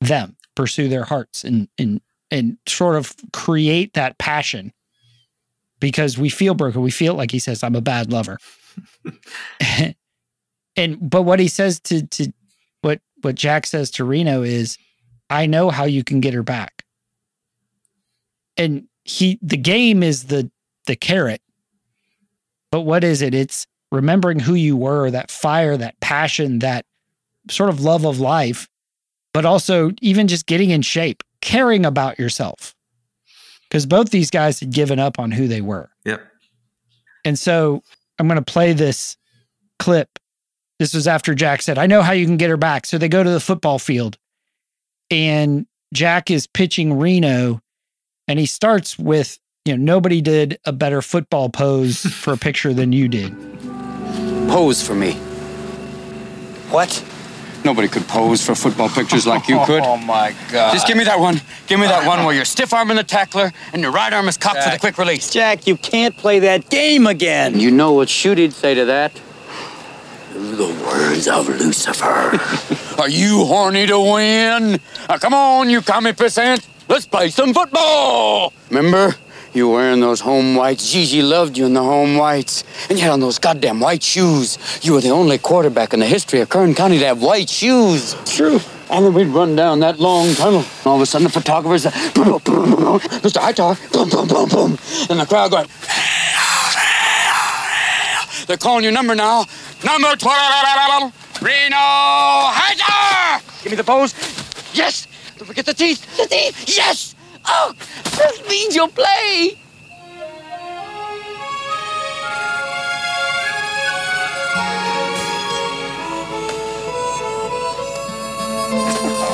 [0.00, 4.72] them, pursue their hearts, and and and sort of create that passion
[5.80, 6.82] because we feel broken.
[6.82, 8.38] We feel like he says, "I'm a bad lover."
[10.76, 12.32] and but what he says to to
[12.82, 14.78] what what Jack says to Reno is,
[15.30, 16.84] "I know how you can get her back."
[18.56, 20.50] And he the game is the
[20.86, 21.40] the carrot.
[22.70, 23.34] But what is it?
[23.34, 26.84] It's remembering who you were, that fire, that passion, that
[27.50, 28.68] sort of love of life,
[29.32, 32.74] but also even just getting in shape, caring about yourself.
[33.68, 35.90] Because both these guys had given up on who they were.
[36.04, 36.22] Yep.
[37.24, 37.82] And so
[38.18, 39.16] I'm going to play this
[39.78, 40.18] clip.
[40.78, 42.86] This was after Jack said, I know how you can get her back.
[42.86, 44.18] So they go to the football field
[45.10, 47.60] and Jack is pitching Reno
[48.28, 52.74] and he starts with, you know, nobody did a better football pose for a picture
[52.74, 53.34] than you did.
[54.48, 55.12] Pose for me.
[56.70, 57.04] What?
[57.64, 59.82] Nobody could pose for football pictures like you could.
[59.86, 60.72] Oh my God.
[60.72, 61.40] Just give me that one.
[61.66, 64.36] Give me that one where you're stiff arming the tackler and your right arm is
[64.36, 65.30] cocked for the quick release.
[65.30, 67.58] Jack, you can't play that game again.
[67.58, 69.12] You know what Shooty'd say to that?
[70.32, 72.38] The words of Lucifer.
[73.00, 74.78] Are you horny to win?
[75.08, 76.66] Now, come on, you commie pissant.
[76.88, 78.52] Let's play some football.
[78.70, 79.16] Remember?
[79.56, 80.92] You were wearing those home whites.
[80.92, 82.62] Gigi loved you in the home whites.
[82.90, 84.58] And you had on those goddamn white shoes.
[84.82, 88.14] You were the only quarterback in the history of Kern County to have white shoes.
[88.26, 88.60] True.
[88.90, 90.58] And then we'd run down that long tunnel.
[90.60, 93.40] And all of a sudden, the photographers, uh, Mr.
[93.40, 94.78] Hightower, boom, boom, boom, boom.
[95.08, 95.68] And the crowd going,
[98.46, 99.46] They're calling your number now.
[99.82, 101.76] Number 12, Reno
[102.52, 103.62] Heiser!
[103.62, 104.12] Give me the pose.
[104.74, 105.08] Yes!
[105.38, 106.18] Don't forget the teeth.
[106.18, 106.76] The teeth.
[106.76, 107.15] Yes!
[107.48, 109.56] Oh, this means you'll play.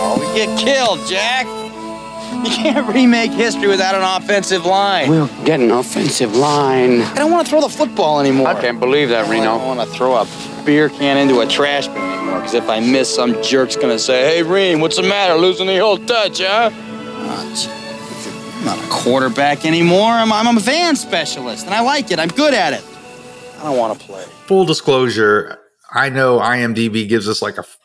[0.05, 1.47] Oh, we get killed, Jack.
[2.45, 5.09] You can't remake history without an offensive line.
[5.09, 7.03] We'll get an offensive line.
[7.03, 8.49] I don't want to throw the football anymore.
[8.49, 9.43] I can't believe that, Reno.
[9.43, 10.27] I don't want to throw a
[10.65, 14.25] beer can into a trash bin anymore, because if I miss, some jerk's gonna say,
[14.25, 15.35] "Hey, Reem, what's the matter?
[15.35, 16.71] Losing the old touch, huh?"
[17.55, 17.69] Gee,
[18.63, 20.13] I'm not a quarterback anymore.
[20.13, 22.21] I'm, I'm a van specialist, and I like it.
[22.21, 22.85] I'm good at it.
[23.59, 24.23] I don't want to play.
[24.47, 25.59] Full disclosure,
[25.91, 27.79] I know IMDb gives us like a f-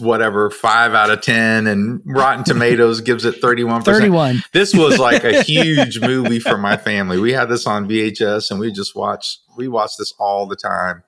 [0.00, 3.98] whatever five out of ten, and Rotten Tomatoes gives it thirty one percent.
[4.00, 4.42] 31.
[4.50, 7.20] This was like a huge movie for my family.
[7.20, 9.38] We had this on VHS, and we just watched.
[9.56, 11.04] We watched this all the time.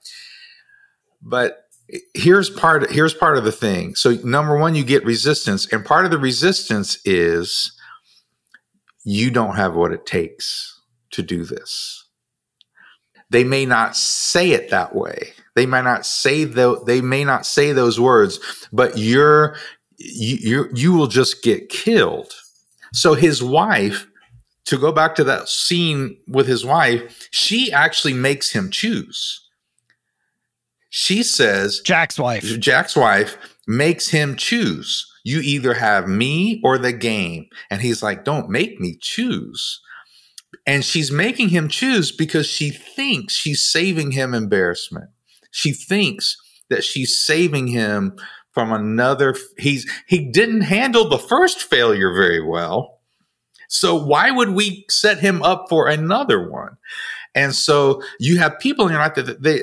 [1.20, 1.64] But
[2.14, 2.92] here's part.
[2.92, 3.96] Here's part of the thing.
[3.96, 7.72] So number one, you get resistance, and part of the resistance is
[9.06, 10.80] you don't have what it takes
[11.12, 12.04] to do this.
[13.30, 15.32] They may not say it that way.
[15.54, 16.82] They might not say though.
[16.84, 18.40] They may not say those words,
[18.72, 19.56] but you're
[19.96, 22.32] you you you will just get killed.
[22.92, 24.08] So his wife,
[24.64, 29.40] to go back to that scene with his wife, she actually makes him choose.
[30.90, 32.42] She says, Jack's wife.
[32.58, 33.38] Jack's wife
[33.68, 35.06] makes him choose.
[35.26, 37.48] You either have me or the game.
[37.68, 39.80] And he's like, don't make me choose.
[40.64, 45.10] And she's making him choose because she thinks she's saving him embarrassment.
[45.50, 46.36] She thinks
[46.70, 48.16] that she's saving him
[48.52, 53.00] from another he's he didn't handle the first failure very well.
[53.68, 56.76] So why would we set him up for another one?
[57.34, 59.60] And so you have people in your life that they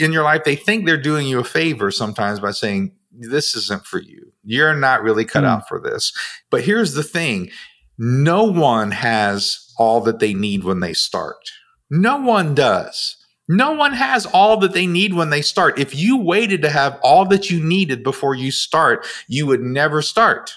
[0.00, 3.84] in your life they think they're doing you a favor sometimes by saying this isn't
[3.86, 4.32] for you.
[4.44, 5.50] You're not really cut Hmm.
[5.50, 6.12] out for this.
[6.50, 7.50] But here's the thing.
[7.98, 11.36] No one has all that they need when they start.
[11.90, 13.16] No one does.
[13.48, 15.78] No one has all that they need when they start.
[15.78, 20.02] If you waited to have all that you needed before you start, you would never
[20.02, 20.52] start.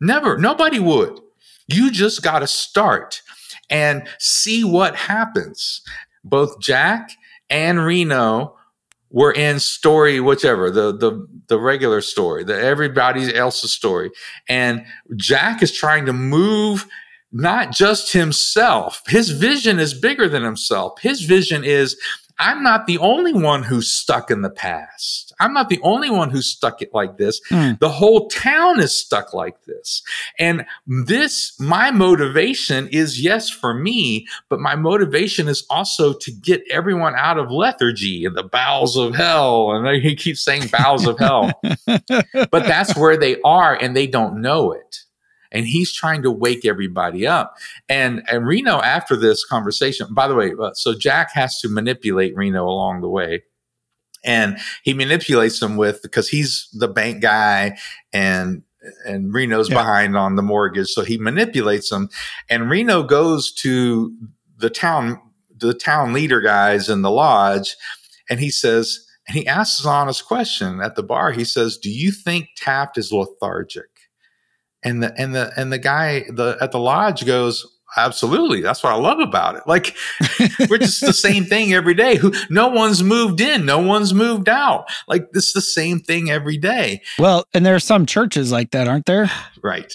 [0.00, 0.38] Never.
[0.38, 1.20] Nobody would.
[1.68, 3.20] You just got to start
[3.68, 5.82] and see what happens.
[6.24, 7.10] Both Jack
[7.50, 8.56] and Reno
[9.10, 14.10] were in story, whichever the the the regular story, the everybody else's story,
[14.48, 14.84] and
[15.16, 16.86] Jack is trying to move
[17.32, 19.02] not just himself.
[19.06, 21.00] His vision is bigger than himself.
[21.00, 21.96] His vision is
[22.40, 25.34] I'm not the only one who's stuck in the past.
[25.40, 27.38] I'm not the only one who's stuck it like this.
[27.50, 27.72] Hmm.
[27.80, 30.02] The whole town is stuck like this.
[30.38, 36.62] And this, my motivation is yes for me, but my motivation is also to get
[36.70, 39.72] everyone out of lethargy and the bowels of hell.
[39.72, 41.52] And he keeps saying bowels of hell,
[41.86, 45.04] but that's where they are and they don't know it
[45.52, 47.56] and he's trying to wake everybody up.
[47.88, 52.34] And and Reno after this conversation, by the way, uh, so Jack has to manipulate
[52.36, 53.42] Reno along the way.
[54.24, 57.78] And he manipulates him with because he's the bank guy
[58.12, 58.62] and
[59.06, 59.76] and Reno's Yeah.
[59.76, 60.88] behind on the mortgage.
[60.88, 62.08] So he manipulates him.
[62.48, 64.14] And Reno goes to
[64.56, 65.20] the town,
[65.56, 67.76] the town leader guys in the lodge,
[68.30, 71.30] and he says, and he asks an honest question at the bar.
[71.32, 73.88] He says, Do you think Taft is lethargic?
[74.82, 77.66] And the and the and the guy the at the lodge goes
[77.96, 78.60] absolutely.
[78.60, 79.62] That's what i love about it.
[79.66, 79.96] Like
[80.70, 82.16] we're just the same thing every day.
[82.16, 83.66] Who no one's moved in.
[83.66, 84.88] No one's moved out.
[85.08, 87.02] Like this is the same thing every day.
[87.18, 89.30] Well, and there are some churches like that, aren't there?
[89.62, 89.92] right.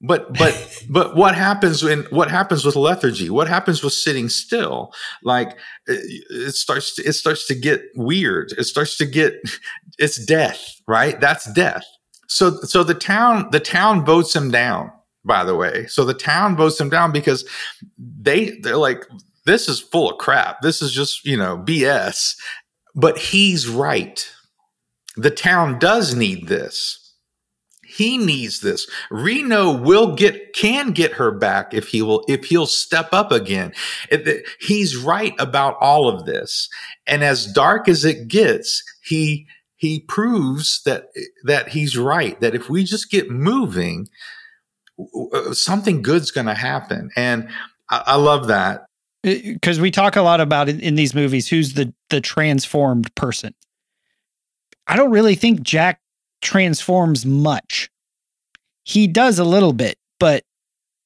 [0.00, 3.30] But but but what happens when what happens with lethargy?
[3.30, 4.92] What happens with sitting still?
[5.22, 5.50] Like
[5.86, 8.52] it, it starts to, it starts to get weird.
[8.58, 9.34] It starts to get
[9.98, 11.20] it's death right?
[11.20, 11.84] That's death
[12.30, 14.90] so so the town the town votes him down
[15.24, 17.44] by the way so the town votes him down because
[17.98, 19.04] they they're like
[19.46, 22.36] this is full of crap this is just you know bs
[22.94, 24.30] but he's right
[25.16, 27.00] the town does need this
[27.92, 28.88] he needs this.
[29.10, 33.72] Reno will get can get her back if he will if he'll step up again.
[34.60, 36.68] He's right about all of this.
[37.08, 39.48] And as dark as it gets, he
[39.80, 41.06] he proves that
[41.44, 42.38] that he's right.
[42.40, 44.08] That if we just get moving,
[45.52, 47.08] something good's going to happen.
[47.16, 47.48] And
[47.88, 48.84] I, I love that.
[49.22, 53.54] Because we talk a lot about in, in these movies who's the the transformed person.
[54.86, 56.00] I don't really think Jack
[56.42, 57.90] transforms much.
[58.84, 60.44] He does a little bit, but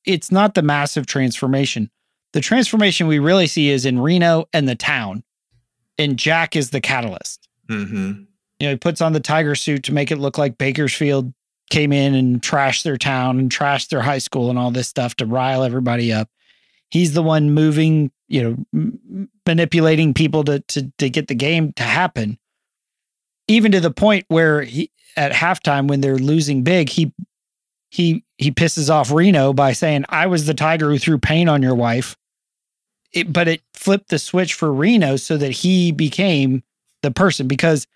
[0.05, 1.91] it's not the massive transformation.
[2.33, 5.23] The transformation we really see is in Reno and the town.
[5.99, 7.49] and Jack is the catalyst.
[7.69, 8.25] Mm-hmm.
[8.59, 11.33] You know, he puts on the tiger suit to make it look like Bakersfield
[11.71, 15.17] came in and trashed their town and trashed their high school and all this stuff
[15.17, 16.29] to rile everybody up.
[16.91, 21.73] He's the one moving, you know, m- manipulating people to to to get the game
[21.75, 22.39] to happen.
[23.49, 27.13] Even to the point where he at halftime when they're losing big, he
[27.91, 31.63] he he pisses off Reno by saying, "I was the tiger who threw paint on
[31.63, 32.17] your wife."
[33.13, 36.65] It, but it flipped the switch for Reno so that he became
[37.03, 37.87] the person because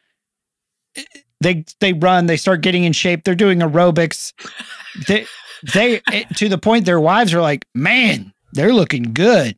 [1.41, 4.33] they they run, they start getting in shape, they're doing aerobics.
[5.07, 5.27] They
[5.73, 9.57] they it- to the point their wives are like, "Man, they're looking good."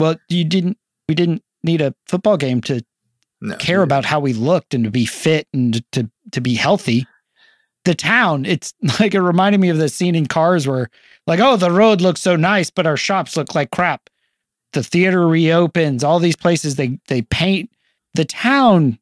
[0.00, 0.78] Well, you didn't
[1.08, 2.84] we didn't need a football game to
[3.40, 3.56] No.
[3.56, 7.06] care about how we looked and to be fit and to to be healthy.
[7.84, 10.88] The town, it's like it reminded me of the scene in Cars where,
[11.26, 14.10] like, oh, the road looks so nice, but our shops look like crap.
[14.74, 17.70] The theater reopens, all these places they they paint.
[18.14, 18.98] The town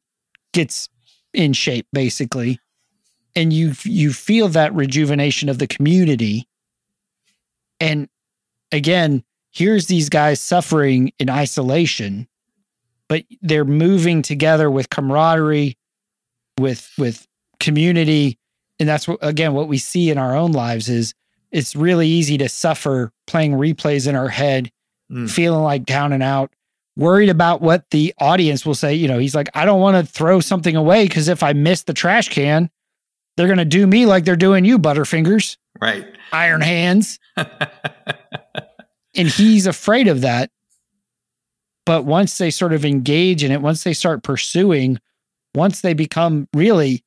[0.53, 0.89] gets
[1.33, 2.59] in shape basically,
[3.35, 6.47] and you you feel that rejuvenation of the community.
[7.79, 8.09] And
[8.71, 12.27] again, here's these guys suffering in isolation
[13.09, 15.77] but they're moving together with camaraderie
[16.59, 17.25] with with
[17.59, 18.37] community
[18.79, 21.13] and that's what again what we see in our own lives is
[21.51, 24.71] it's really easy to suffer playing replays in our head
[25.09, 25.29] Mm.
[25.31, 26.51] feeling like down and out
[26.97, 28.93] worried about what the audience will say.
[28.93, 31.83] You know he's like i don't want to throw something away because if i miss
[31.83, 32.69] the trash can
[33.37, 35.57] they're going to do me like they're doing you butterfingers.
[35.79, 36.05] Right.
[36.33, 37.19] iron hands.
[39.17, 40.51] And he's afraid of that.
[41.85, 44.99] But once they sort of engage in it once they start pursuing
[45.55, 47.03] once they become really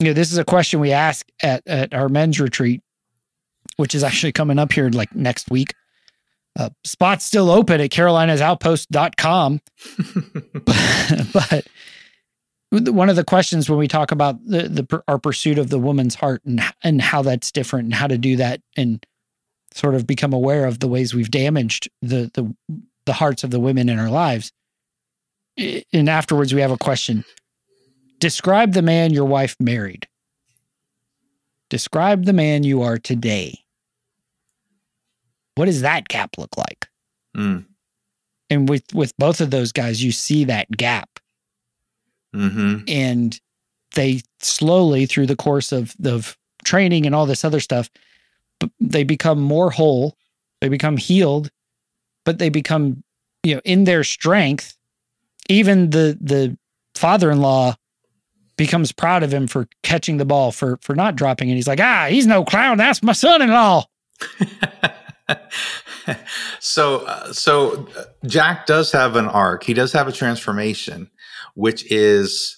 [0.00, 2.82] you know this is a question we ask at, at our men's retreat
[3.76, 5.74] which is actually coming up here like next week
[6.58, 9.60] uh, spots still open at carolinasoutpost.com
[11.32, 11.66] but
[12.70, 16.14] one of the questions when we talk about the, the our pursuit of the woman's
[16.14, 19.04] heart and and how that's different and how to do that and
[19.72, 22.54] sort of become aware of the ways we've damaged the the
[23.06, 24.52] the hearts of the women in our lives.
[25.92, 27.24] And afterwards, we have a question:
[28.18, 30.06] Describe the man your wife married.
[31.68, 33.60] Describe the man you are today.
[35.60, 36.88] What does that gap look like?
[37.36, 37.66] Mm.
[38.48, 41.20] And with with both of those guys, you see that gap
[42.34, 42.84] Mm-hmm.
[42.86, 43.40] and
[43.96, 47.90] they slowly through the course of of training and all this other stuff
[48.78, 50.16] they become more whole
[50.60, 51.50] they become healed
[52.24, 53.02] but they become
[53.42, 54.76] you know in their strength
[55.48, 56.56] even the the
[56.94, 57.74] father-in-law
[58.56, 61.80] becomes proud of him for catching the ball for for not dropping it he's like
[61.80, 63.84] ah he's no clown that's my son-in-law
[66.60, 69.64] so, uh, so uh, Jack does have an arc.
[69.64, 71.10] He does have a transformation,
[71.54, 72.56] which is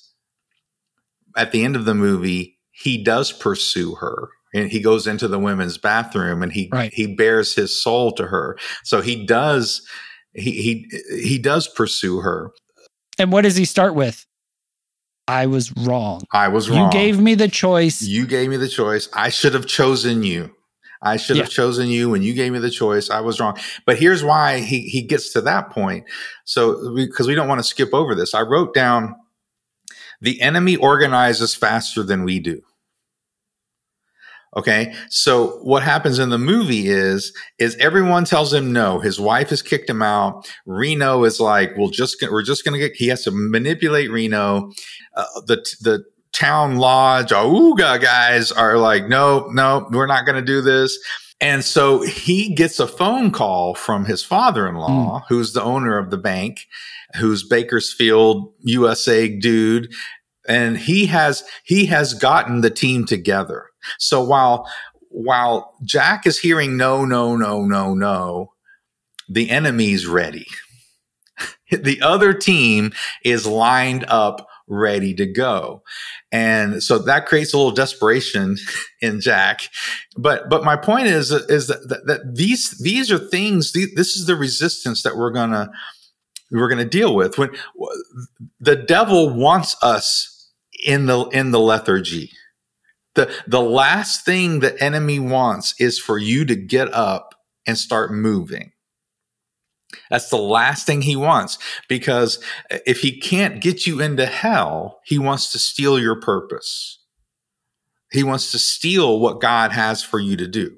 [1.37, 4.29] at the end of the movie, he does pursue her.
[4.55, 6.93] And he goes into the women's bathroom and he Right.
[6.93, 8.59] he bares his soul to her.
[8.85, 9.81] So he does
[10.35, 10.51] he
[10.91, 12.51] he he does pursue her.
[13.19, 14.25] and what does he start with
[15.29, 16.87] i was wrong I was wrong.
[16.87, 19.09] you gave me the choice You gave me the choice.
[19.15, 20.51] I should have chosen you.
[21.03, 23.11] I should have chosen you when you gave me the choice.
[23.11, 23.59] I was wrong.
[23.85, 26.05] But here's why he he gets to that point.
[26.45, 29.17] So because we, don't want to skip over this, I wrote down
[30.21, 32.63] the enemy organizes faster than we do.
[34.55, 34.95] Okay.
[35.09, 38.99] So what happens in the movie is, is everyone tells him no.
[38.99, 40.47] His wife has kicked him out.
[40.67, 44.71] Reno is like, well, just, we're just going to get, he has to manipulate Reno.
[45.17, 50.43] Uh, the, the town lodge, Auga guys are like, no, no, we're not going to
[50.45, 50.99] do this.
[51.41, 55.25] And so he gets a phone call from his father-in-law, hmm.
[55.29, 56.67] who's the owner of the bank,
[57.17, 59.93] who's Bakersfield USA dude.
[60.49, 63.67] And he has, he has gotten the team together.
[63.99, 64.69] So while,
[65.09, 68.53] while Jack is hearing no, no, no, no, no,
[69.29, 70.47] the enemy's ready.
[71.71, 72.93] the other team
[73.25, 75.83] is lined up ready to go.
[76.33, 78.57] And so that creates a little desperation
[79.01, 79.69] in Jack.
[80.17, 83.73] But but my point is is that, that, these these are things.
[83.73, 85.71] th- This is the resistance that we're gonna
[86.51, 87.51] we're gonna deal with when
[88.61, 90.51] the devil wants us
[90.87, 92.31] in the in the lethargy.
[93.15, 97.35] The the last thing the enemy wants is for you to get up
[97.67, 98.72] and start moving.
[100.11, 105.19] That's the last thing he wants because if he can't get you into hell, he
[105.19, 106.99] wants to steal your purpose.
[108.11, 110.77] He wants to steal what God has for you to do.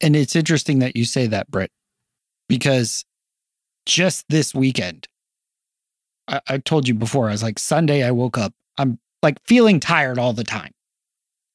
[0.00, 1.70] And it's interesting that you say that, Britt,
[2.48, 3.04] because
[3.86, 5.08] just this weekend,
[6.28, 9.80] I, I told you before, I was like, Sunday, I woke up, I'm like feeling
[9.80, 10.72] tired all the time.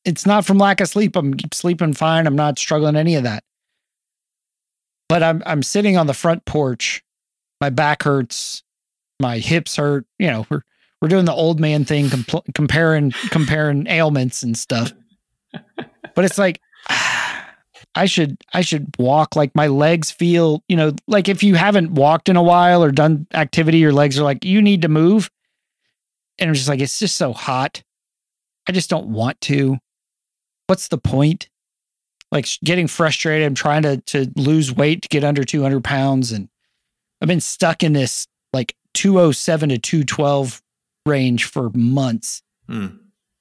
[0.05, 1.15] It's not from lack of sleep.
[1.17, 2.27] I'm sleeping fine.
[2.27, 3.43] I'm not struggling any of that.
[5.10, 7.03] But I'm I'm sitting on the front porch.
[7.62, 8.64] My back hurts.
[9.20, 10.05] My hips hurt.
[10.20, 10.64] You know, we're
[11.01, 14.93] we're doing the old man thing, compl- comparing comparing ailments and stuff.
[16.16, 21.30] But it's like I should I should walk like my legs feel, you know, like
[21.30, 24.62] if you haven't walked in a while or done activity, your legs are like, you
[24.62, 25.30] need to move.
[26.39, 27.82] And I'm just like, it's just so hot.
[28.68, 29.78] I just don't want to.
[30.68, 31.49] What's the point?
[32.32, 33.45] Like getting frustrated.
[33.45, 36.49] I'm trying to to lose weight to get under 200 pounds, and
[37.21, 40.61] I've been stuck in this like 207 to 212
[41.05, 42.41] range for months.
[42.67, 42.88] Hmm.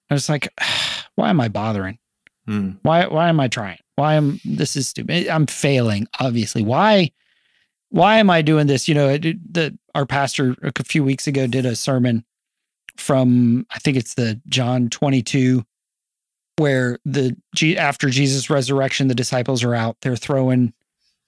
[0.09, 0.49] I was like,
[1.17, 1.99] why am I bothering?
[2.47, 2.73] Hmm.
[2.83, 3.79] Why why am I trying?
[3.97, 5.29] Why am this is stupid?
[5.29, 6.63] I'm failing, obviously.
[6.63, 7.11] Why
[7.89, 8.89] why am I doing this?
[8.89, 12.25] You know, the our pastor a few weeks ago did a sermon
[12.97, 15.65] from I think it's the John 22
[16.57, 17.37] where the
[17.77, 20.73] after Jesus resurrection the disciples are out they're throwing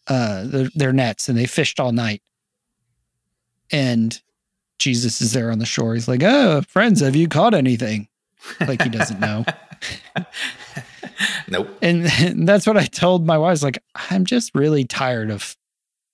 [0.06, 2.22] uh their, their nets and they fished all night.
[3.70, 4.20] And
[4.78, 5.94] Jesus is there on the shore.
[5.94, 8.08] He's like oh friends have you caught anything?
[8.60, 9.44] Like he doesn't know.
[11.48, 11.68] Nope.
[11.82, 13.62] And, and that's what I told my wife.
[13.62, 15.56] Like I'm just really tired of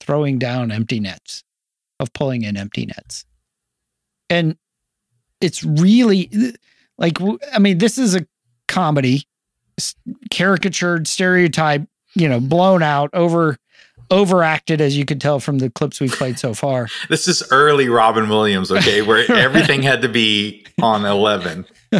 [0.01, 1.45] throwing down empty nets
[2.01, 3.25] of pulling in empty nets.
[4.31, 4.57] And
[5.41, 6.31] it's really
[6.99, 7.19] like
[7.53, 8.27] I mean, this is a
[8.75, 9.23] comedy,
[10.31, 11.83] caricatured, stereotype,
[12.15, 13.57] you know, blown out, over
[14.11, 16.89] overacted as you could tell from the clips we've played so far.
[17.09, 21.65] This is early Robin Williams, okay, where everything had to be on 11.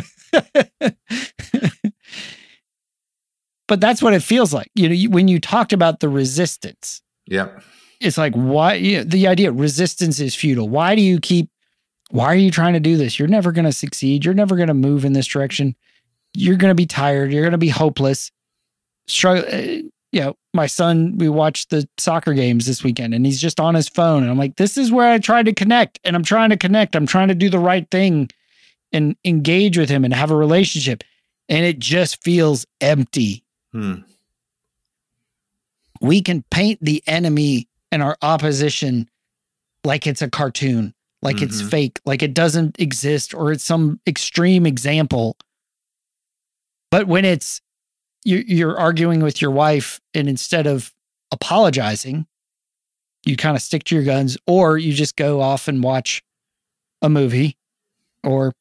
[3.69, 4.71] but that's what it feels like.
[4.75, 7.03] You know, when you talked about the resistance.
[7.27, 7.63] Yep.
[8.01, 10.69] It's like why you know, the idea resistance is futile.
[10.69, 11.49] Why do you keep
[12.11, 13.19] why are you trying to do this?
[13.19, 14.25] You're never going to succeed.
[14.25, 15.75] You're never going to move in this direction.
[16.35, 17.33] You're going to be tired.
[17.33, 18.31] You're going to be hopeless.
[19.07, 19.45] Struggle.
[19.51, 19.83] Uh,
[20.13, 23.75] you know, my son, we watched the soccer games this weekend and he's just on
[23.75, 24.23] his phone.
[24.23, 26.95] And I'm like, this is where I tried to connect and I'm trying to connect.
[26.95, 28.31] I'm trying to do the right thing
[28.93, 31.03] and engage with him and have a relationship.
[31.49, 33.45] And it just feels empty.
[33.73, 34.03] Hmm.
[36.01, 39.11] We can paint the enemy and our opposition
[39.83, 41.47] like it's a cartoon like mm-hmm.
[41.47, 45.37] it's fake, like it doesn't exist or it's some extreme example.
[46.95, 47.61] But when it's
[48.23, 50.95] you're arguing with your wife and instead of
[51.33, 52.25] apologizing,
[53.27, 56.23] you kind of stick to your guns or you just go off and watch
[57.03, 57.57] a movie
[58.23, 58.53] or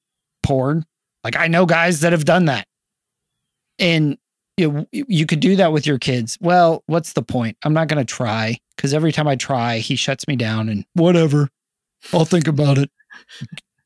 [0.41, 0.83] porn.
[1.23, 2.65] Like I know guys that have done that.
[3.77, 4.17] And
[4.57, 6.35] you you could do that with your kids.
[6.41, 7.55] Well, what's the point?
[7.61, 10.85] I'm not going to try because every time I try, he shuts me down and
[10.93, 11.49] whatever.
[12.11, 12.89] I'll think about it.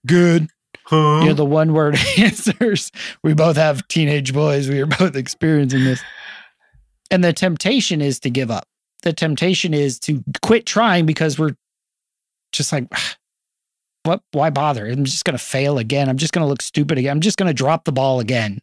[0.05, 0.47] Good.
[0.87, 1.19] Huh?
[1.19, 2.93] You know, the one word answers.
[3.21, 4.69] We both have teenage boys.
[4.69, 6.01] We are both experiencing this.
[7.11, 8.65] And the temptation is to give up.
[9.03, 11.55] The temptation is to quit trying because we're
[12.53, 13.15] just like, ah,
[14.03, 14.21] what?
[14.31, 14.87] Why bother?
[14.87, 16.07] I'm just going to fail again.
[16.07, 17.11] I'm just going to look stupid again.
[17.11, 18.59] I'm just going to drop the ball again.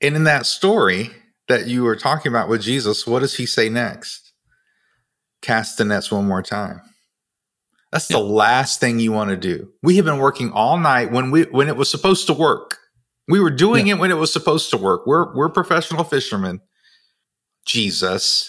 [0.00, 1.10] And in that story
[1.48, 4.32] that you were talking about with Jesus, what does he say next?
[5.42, 6.80] Cast the nets one more time.
[7.92, 9.70] That's the last thing you want to do.
[9.82, 12.78] We have been working all night when we when it was supposed to work.
[13.28, 15.06] We were doing it when it was supposed to work.
[15.06, 16.60] We're we're professional fishermen.
[17.66, 18.48] Jesus.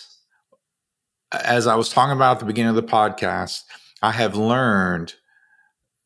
[1.31, 3.63] As I was talking about at the beginning of the podcast,
[4.01, 5.15] I have learned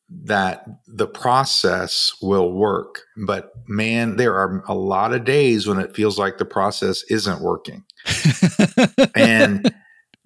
[0.08, 3.02] that the process will work.
[3.26, 7.40] But man, there are a lot of days when it feels like the process isn't
[7.40, 7.84] working.
[9.14, 9.72] and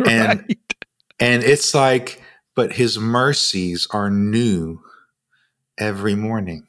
[0.07, 0.57] and
[1.21, 2.22] and it's like
[2.55, 4.81] but his mercies are new
[5.79, 6.67] every morning.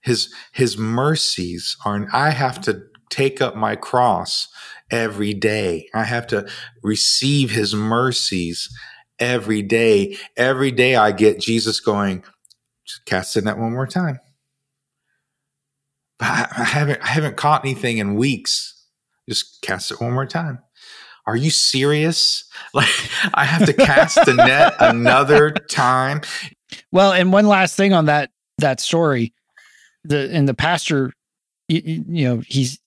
[0.00, 4.48] His, his mercies are, I have to take up my cross
[4.90, 5.88] every day.
[5.94, 6.48] I have to
[6.82, 8.68] receive his mercies
[9.18, 10.16] every day.
[10.36, 12.24] Every day I get Jesus going,
[13.06, 14.18] cast in that one more time.
[16.18, 18.86] But I, I haven't, I haven't caught anything in weeks.
[19.28, 20.58] Just cast it one more time
[21.26, 22.44] are you serious?
[22.74, 22.88] Like,
[23.34, 26.22] I have to cast the net another time.
[26.90, 29.34] Well, and one last thing on that that story,
[30.04, 31.12] the and the pastor,
[31.68, 32.78] you, you know, he's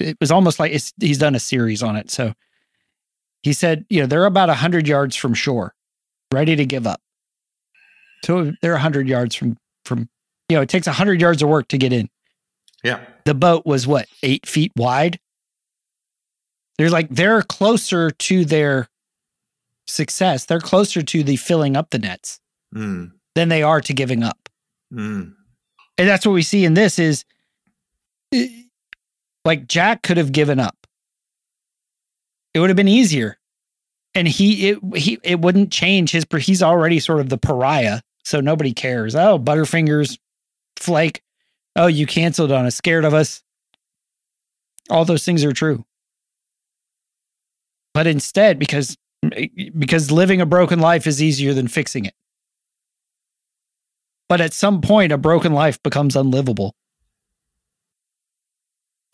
[0.00, 2.10] it was almost like he's done a series on it.
[2.10, 2.34] So
[3.42, 5.74] he said, you know, they're about a hundred yards from shore,
[6.32, 7.00] ready to give up.
[8.24, 10.08] So they're a hundred yards from from
[10.48, 12.08] you know, it takes a hundred yards of work to get in.
[12.82, 13.04] Yeah.
[13.24, 15.20] The boat was what eight feet wide.
[16.80, 18.88] They're like they're closer to their
[19.86, 20.46] success.
[20.46, 22.40] They're closer to the filling up the nets
[22.74, 23.10] Mm.
[23.34, 24.48] than they are to giving up.
[24.92, 25.34] Mm.
[25.98, 27.24] And that's what we see in this is
[28.32, 28.46] eh,
[29.44, 30.86] like Jack could have given up.
[32.54, 33.36] It would have been easier.
[34.14, 38.40] And he it he it wouldn't change his he's already sort of the pariah, so
[38.40, 39.14] nobody cares.
[39.14, 40.18] Oh, Butterfingers
[40.76, 41.22] flake.
[41.76, 43.42] Oh, you canceled on us, scared of us.
[44.88, 45.84] All those things are true.
[47.94, 48.96] But instead because
[49.78, 52.14] because living a broken life is easier than fixing it.
[54.28, 56.74] But at some point, a broken life becomes unlivable.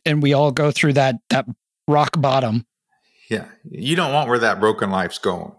[0.05, 1.47] And we all go through that that
[1.89, 2.67] rock bottom.
[3.29, 5.53] Yeah, you don't want where that broken life's going.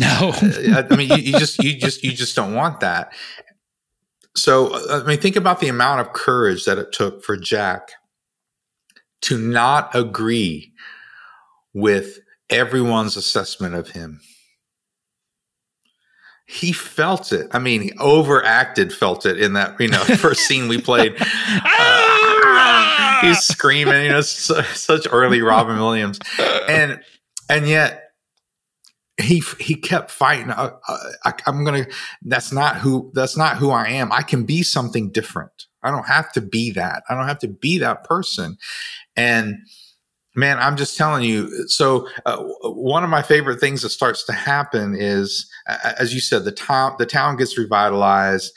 [0.00, 0.32] No.
[0.42, 3.12] I mean, you, you just you just you just don't want that.
[4.34, 7.92] So, uh, I mean, think about the amount of courage that it took for Jack
[9.22, 10.72] to not agree
[11.74, 12.20] with
[12.52, 14.20] everyone's assessment of him.
[16.46, 17.48] He felt it.
[17.52, 21.16] I mean, he overacted, felt it in that you know first scene we played.
[21.18, 26.18] Uh, he's screaming, you know, su- such early Robin Williams,
[26.68, 27.00] and
[27.48, 28.10] and yet
[29.20, 30.50] he he kept fighting.
[30.50, 31.86] Uh, uh, I, I'm gonna.
[32.22, 33.10] That's not who.
[33.14, 34.12] That's not who I am.
[34.12, 35.66] I can be something different.
[35.82, 37.02] I don't have to be that.
[37.08, 38.56] I don't have to be that person.
[39.16, 39.56] And
[40.34, 41.68] man, I'm just telling you.
[41.68, 46.20] So uh, one of my favorite things that starts to happen is, uh, as you
[46.20, 48.52] said, the town the town gets revitalized,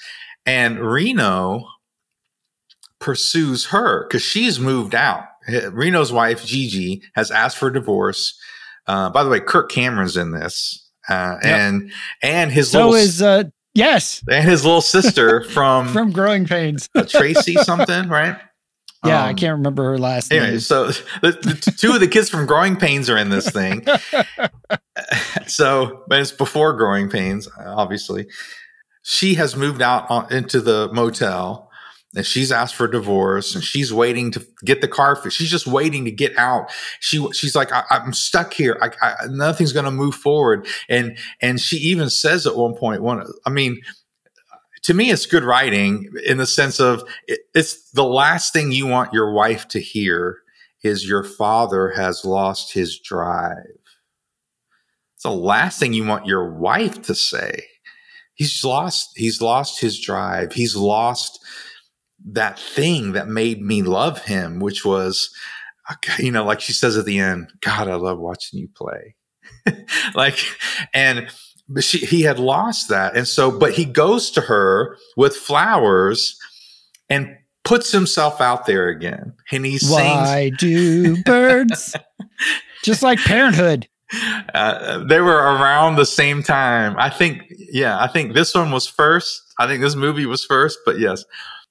[0.45, 1.65] and Reno
[2.99, 5.25] pursues her because she's moved out.
[5.71, 8.39] Reno's wife Gigi has asked for divorce.
[8.87, 13.21] Uh, by the way, Kirk Cameron's in this, uh, and and his so little is
[13.21, 16.89] uh yes, and his little sister from, from Growing Pains.
[17.07, 18.37] Tracy something, right?
[19.05, 20.59] Yeah, I Um, can't remember her last Anyway, name.
[20.59, 23.85] so the, the two of the kids from Growing Pains are in this thing.
[25.47, 28.27] so, but it's before Growing Pains, obviously.
[29.03, 31.69] She has moved out on, into the motel
[32.15, 35.15] and she's asked for a divorce and she's waiting to get the car.
[35.15, 35.37] fixed.
[35.37, 36.71] She's just waiting to get out.
[37.01, 38.77] She she's like, I, I'm stuck here.
[38.81, 40.65] I, I, nothing's going to move forward.
[40.89, 43.79] And and she even says at one point, one, I mean,
[44.85, 48.85] to me, it's good writing in the sense of it, it's the last thing you
[48.85, 50.43] want your wife to hear
[50.83, 53.79] is your father has lost his drive.
[55.15, 57.65] It's the last thing you want your wife to say.
[58.35, 60.53] He's lost, he's lost his drive.
[60.53, 61.43] He's lost
[62.23, 65.31] that thing that made me love him, which was,
[66.19, 69.15] you know, like she says at the end, God, I love watching you play.
[70.13, 70.37] like,
[70.93, 71.27] and
[71.67, 73.15] but she, he had lost that.
[73.15, 76.37] And so, but he goes to her with flowers
[77.09, 79.33] and puts himself out there again.
[79.51, 81.95] And he sings, Why do birds?
[82.83, 83.87] Just like Parenthood.
[84.53, 86.95] uh, they were around the same time.
[86.97, 87.41] I think,
[87.71, 89.41] yeah, I think this one was first.
[89.59, 91.25] I think this movie was first, but yes.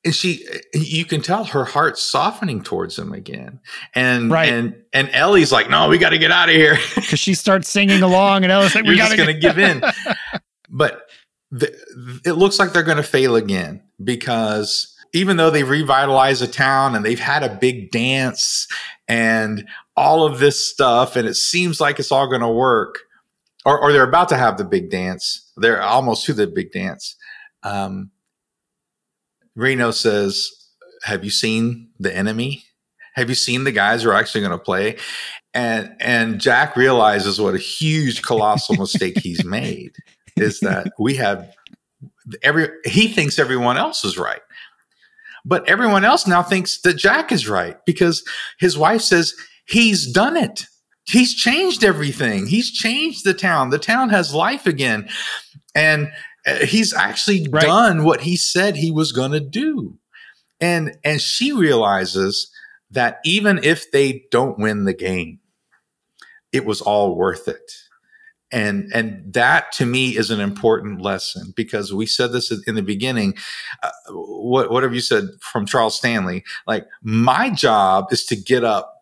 [0.04, 3.60] And she, you can tell her heart's softening towards him again.
[3.94, 4.52] And, Right.
[4.52, 6.76] and, and Ellie's like, no, we got to get out of here.
[6.94, 9.56] Because she starts singing along and ellie's like, You're we just gotta going to get-
[9.56, 9.82] give in.
[10.70, 11.02] But
[11.50, 11.72] the,
[12.26, 16.96] it looks like they're going to fail again because even though they revitalized the town
[16.96, 18.66] and they've had a big dance
[19.06, 22.98] and all of this stuff, and it seems like it's all going to work,
[23.64, 25.52] or, or they're about to have the big dance.
[25.56, 27.14] They're almost to the big dance.
[27.62, 28.10] Um,
[29.56, 30.50] Reno says,
[31.04, 32.64] Have you seen the enemy?
[33.14, 34.96] Have you seen the guys who are actually going to play?
[35.52, 39.92] And and Jack realizes what a huge colossal mistake he's made
[40.36, 41.48] is that we have
[42.42, 44.40] every he thinks everyone else is right.
[45.44, 48.24] But everyone else now thinks that Jack is right because
[48.58, 49.34] his wife says
[49.66, 50.66] he's done it.
[51.06, 52.46] He's changed everything.
[52.46, 53.68] He's changed the town.
[53.68, 55.08] The town has life again.
[55.74, 56.10] And
[56.62, 57.62] he's actually Right.
[57.64, 59.98] done what he said he was going to do.
[60.60, 62.50] And and she realizes
[62.90, 65.40] that even if they don't win the game,
[66.52, 67.72] it was all worth it.
[68.52, 72.82] And and that to me is an important lesson because we said this in the
[72.82, 73.34] beginning.
[73.82, 76.44] Uh, what what have you said from Charles Stanley?
[76.66, 78.92] Like my job is to get up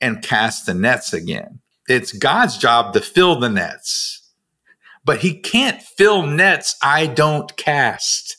[0.00, 1.60] and cast the nets again.
[1.88, 4.19] It's God's job to fill the nets,
[5.04, 8.36] but He can't fill nets I don't cast.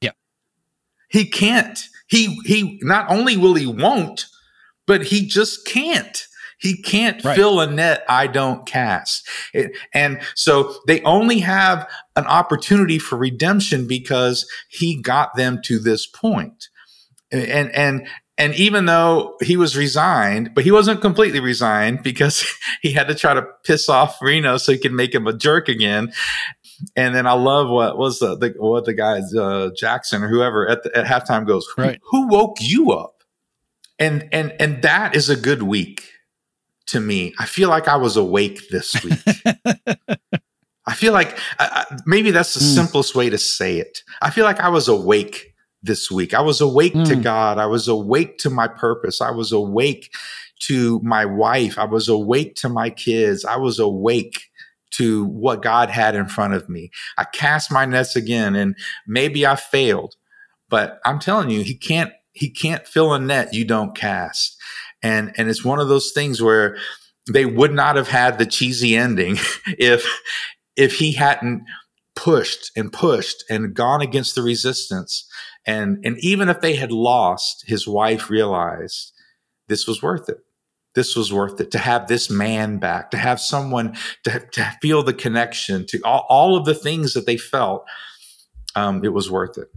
[0.00, 0.12] Yeah.
[1.10, 1.78] he can't.
[2.08, 2.78] He he.
[2.82, 4.26] Not only will he won't,
[4.86, 6.26] but he just can't.
[6.58, 7.34] He can't Right.
[7.36, 9.26] fill a net I don't cast.
[9.52, 15.78] It- and so they only have an opportunity for redemption because he got them to
[15.78, 16.68] this point.
[17.32, 18.06] And and
[18.38, 22.44] and even though he was resigned, but he wasn't completely resigned because
[22.82, 25.68] he had to try to piss off Reno so he could make him a jerk
[25.68, 26.12] again.
[26.96, 30.68] And then I love what was the, the what the guys uh, Jackson or whoever
[30.68, 32.00] at the, at halftime goes, who, Right.
[32.10, 33.22] who woke you up?
[33.98, 36.02] And and and that is a good week
[36.86, 37.34] to me.
[37.38, 39.20] I feel like I was awake this week.
[40.84, 42.74] I feel like I, I, maybe that's the Mm.
[42.74, 44.00] simplest way to say it.
[44.20, 45.51] I feel like I was awake
[45.82, 46.34] this week.
[46.34, 47.22] I was awake to Mm.
[47.22, 47.58] God.
[47.58, 49.20] I was awake to my purpose.
[49.20, 50.14] I was awake
[50.60, 51.78] to my wife.
[51.78, 53.44] I was awake to my kids.
[53.44, 54.44] I was awake
[54.92, 56.90] to what God had in front of me.
[57.18, 58.76] I cast my nets again and
[59.06, 60.14] maybe I failed,
[60.68, 64.56] but I'm telling you, he can't, he can't fill a net you don't cast.
[65.02, 66.76] And, and it's one of those things where
[67.32, 69.36] they would not have had the cheesy ending
[69.78, 70.20] if,
[70.76, 71.64] if he hadn't
[72.14, 75.26] pushed and pushed and gone against the resistance.
[75.66, 79.12] And, and even if they had lost, his wife realized
[79.68, 80.38] this was worth it.
[80.94, 85.02] This was worth it to have this man back, to have someone to, to feel
[85.02, 87.84] the connection to all, all of the things that they felt.
[88.74, 89.68] Um, it was worth it.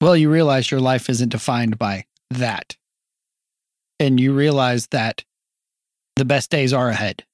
[0.00, 2.76] Well, you realize your life isn't defined by that.
[3.98, 5.24] And you realize that
[6.16, 7.24] the best days are ahead.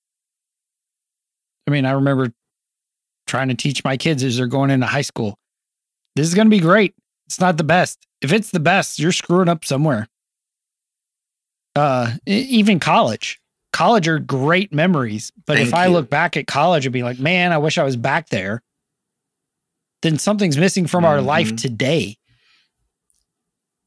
[1.69, 2.33] I mean, I remember
[3.27, 5.39] trying to teach my kids as they're going into high school.
[6.17, 6.95] This is going to be great.
[7.27, 8.07] It's not the best.
[8.23, 10.09] If it's the best, you're screwing up somewhere.
[11.75, 13.39] Uh, even college.
[13.73, 15.93] College are great memories, but if Thank I you.
[15.93, 18.63] look back at college and be like, man, I wish I was back there,
[20.01, 21.59] then something's missing from our life Mhm.
[21.61, 22.17] today.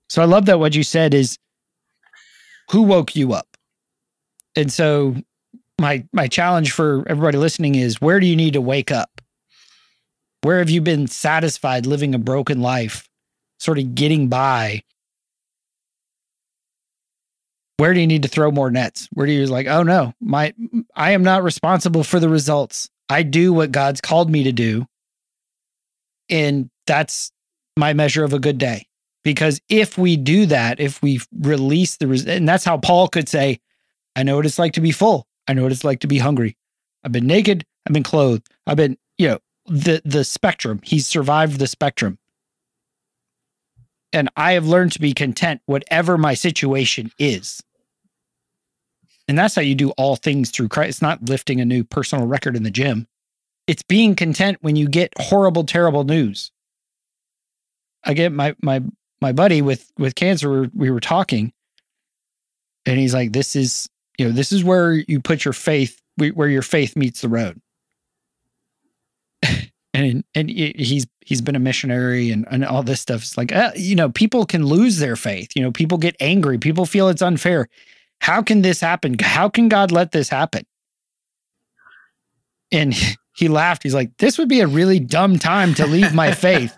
[0.10, 1.40] So I love that what you said is
[2.70, 3.58] who woke you up?
[4.56, 5.16] And so
[5.80, 9.19] my my challenge for everybody listening is where do you need to wake up?
[10.42, 13.10] Where have you been satisfied living a broken life,
[13.60, 14.84] sort of getting by?
[17.78, 19.08] Where do you need to throw more nets?
[19.14, 20.54] Where do you like, oh no, my
[20.96, 22.90] I am not responsible for the results.
[23.10, 24.86] I do what God's called me to do.
[26.30, 27.32] And that's
[27.76, 28.86] my measure of a good day.
[29.24, 33.28] Because if we do that, if we release the, res- and that's how Paul could
[33.28, 33.60] say,
[34.16, 35.28] I know what it's like to be full.
[35.48, 36.56] I know what it's like to be hungry.
[37.04, 37.66] I've been naked.
[37.86, 38.48] I've been clothed.
[38.68, 40.82] I've been, you know, the the spectrum.
[40.84, 42.18] He's survived the spectrum.
[44.12, 47.62] And I have learned to be content, whatever my situation is.
[49.28, 50.90] And that's how you do all things through Christ.
[50.90, 53.08] It's not lifting a new personal record in the gym.
[53.68, 56.52] It's being content when you get horrible, terrible news.
[58.04, 58.82] Again, my my
[59.22, 61.54] my buddy with with cancer, we were, we were talking,
[62.88, 66.50] and he's like, "This is you know, this is where you put your faith, where
[66.50, 67.62] your faith meets the road."
[69.94, 73.22] and and he- he's he's been a missionary and and all this stuff.
[73.22, 75.52] It's like, uh, you know, people can lose their faith.
[75.56, 76.58] You know, people get angry.
[76.58, 77.68] People feel it's unfair.
[78.22, 79.16] How can this happen?
[79.20, 80.66] How can God let this happen?
[82.72, 82.94] And
[83.36, 83.84] he laughed.
[83.84, 86.78] He's like, "This would be a really dumb time to leave my faith."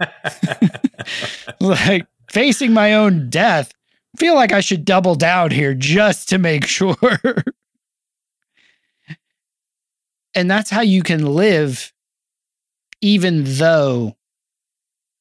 [1.59, 3.73] like facing my own death,
[4.17, 6.95] feel like I should double down here just to make sure.
[10.35, 11.91] and that's how you can live
[13.01, 14.15] even though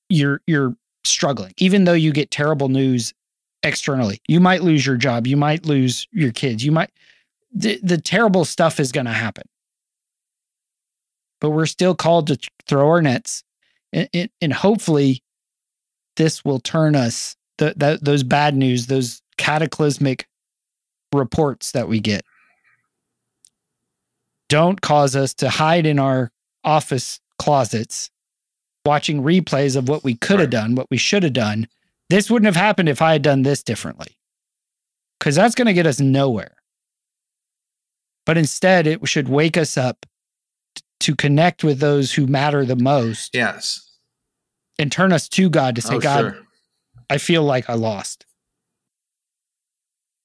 [0.09, 3.13] you're you're struggling, even though you get terrible news
[3.63, 4.21] externally.
[4.29, 6.91] You might lose your job, you might lose your kids, you might
[7.53, 9.45] the, the terrible stuff is going to happen.
[11.41, 13.43] But we're still called to throw our nets
[13.93, 15.23] and, and, hopefully
[16.17, 20.29] this will turn us the, the, those bad news, those cataclysmic
[21.13, 22.25] reports that we get.
[24.49, 26.31] Don't cause us to hide in our
[26.63, 28.11] office closets
[28.87, 30.51] watching replays of what we could have Right.
[30.63, 31.67] done, what we should have done.
[32.09, 34.17] This wouldn't have happened if I had done this differently.
[35.19, 36.57] Because that's going to get us nowhere.
[38.27, 40.07] But instead, it should wake us up
[40.75, 43.81] t- to connect with those who matter the most Yes.
[44.79, 46.39] and turn us to God to say, Oh, God, sure.
[47.11, 48.25] I feel like I lost.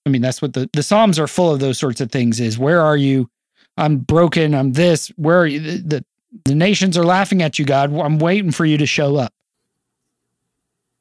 [0.05, 2.57] I mean, that's what the, the Psalms are full of those sorts of things is
[2.59, 3.30] where are you?
[3.78, 4.53] I'm broken.
[4.55, 5.07] I'm this.
[5.18, 5.59] Where are you?
[5.59, 6.05] The, the,
[6.43, 7.93] the nations are laughing at you, God.
[7.93, 9.33] I'm waiting for you to show up.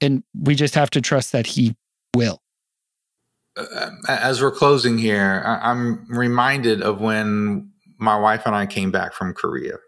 [0.01, 1.75] And we just have to trust that He
[2.15, 2.41] will.
[3.57, 8.91] Uh, as we're closing here, I- I'm reminded of when my wife and I came
[8.91, 9.79] back from Korea.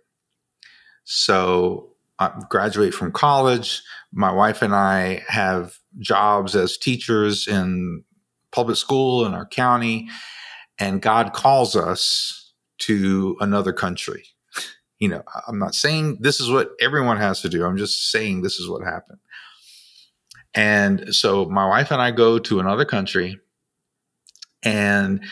[1.05, 3.82] So I graduate from college.
[4.12, 8.05] My wife and I have jobs as teachers in
[8.53, 10.09] public school in our county,
[10.78, 14.24] and God calls us to another country.
[14.99, 17.64] You know, I'm not saying this is what everyone has to do.
[17.64, 19.18] I'm just saying this is what happened.
[20.55, 23.38] And so my wife and I go to another country
[24.62, 25.22] and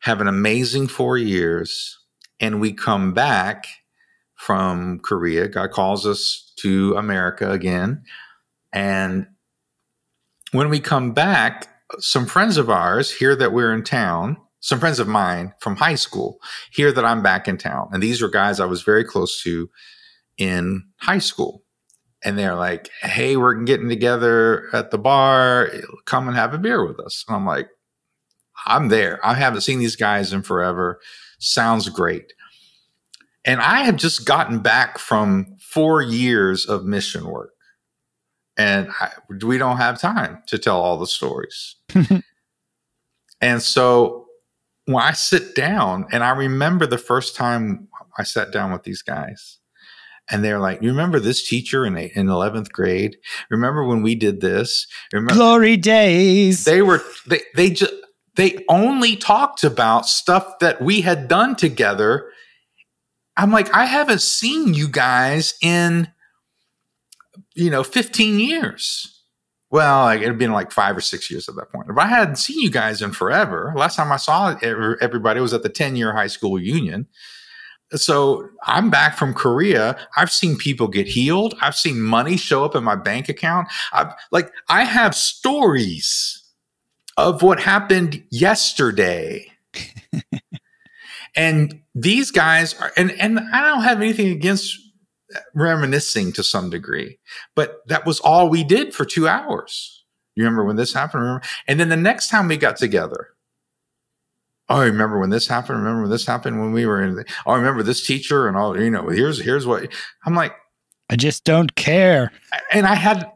[0.00, 1.98] have an amazing four years.
[2.40, 3.66] And we come back
[4.34, 5.48] from Korea.
[5.48, 8.04] God calls us to America again.
[8.72, 9.26] And
[10.52, 14.36] when we come back, some friends of ours hear that we're in town.
[14.60, 16.38] Some friends of mine from high school
[16.70, 17.88] hear that I'm back in town.
[17.92, 19.70] And these are guys I was very close to
[20.38, 21.62] in high school.
[22.24, 25.70] And they're like, hey, we're getting together at the bar.
[26.06, 27.24] Come and have a beer with us.
[27.28, 27.68] And I'm like,
[28.66, 29.24] I'm there.
[29.24, 31.00] I haven't seen these guys in forever.
[31.38, 32.32] Sounds great.
[33.44, 37.52] And I have just gotten back from four years of mission work.
[38.56, 39.12] And I,
[39.44, 41.76] we don't have time to tell all the stories.
[43.40, 44.25] and so
[44.86, 49.02] when I sit down, and I remember the first time I sat down with these
[49.02, 49.58] guys,
[50.30, 53.16] and they're like, "You remember this teacher in in eleventh grade?
[53.50, 54.86] Remember when we did this?
[55.12, 57.92] Remember glory days?" They were they they just
[58.36, 62.30] they only talked about stuff that we had done together.
[63.36, 66.08] I'm like, I haven't seen you guys in,
[67.54, 69.15] you know, 15 years.
[69.76, 71.90] Well, like, it had been like five or six years at that point.
[71.90, 73.74] If I hadn't seen you guys in forever.
[73.76, 77.06] Last time I saw everybody was at the 10 year high school reunion.
[77.92, 79.98] So I'm back from Korea.
[80.16, 81.56] I've seen people get healed.
[81.60, 83.68] I've seen money show up in my bank account.
[83.92, 86.42] I've like, I have stories
[87.18, 89.52] of what happened yesterday.
[91.36, 94.74] and these guys are, and, and I don't have anything against
[95.54, 97.18] reminiscing to some degree,
[97.54, 100.04] but that was all we did for two hours.
[100.34, 101.22] You remember when this happened?
[101.22, 101.46] Remember?
[101.66, 103.28] And then the next time we got together,
[104.68, 105.78] oh, remember when this happened?
[105.78, 107.16] Remember when this happened when we were in?
[107.16, 108.78] The, oh, remember this teacher and all.
[108.78, 109.88] You know, here's here's what
[110.24, 110.54] I'm like.
[111.08, 112.32] I just don't care.
[112.72, 113.30] And I had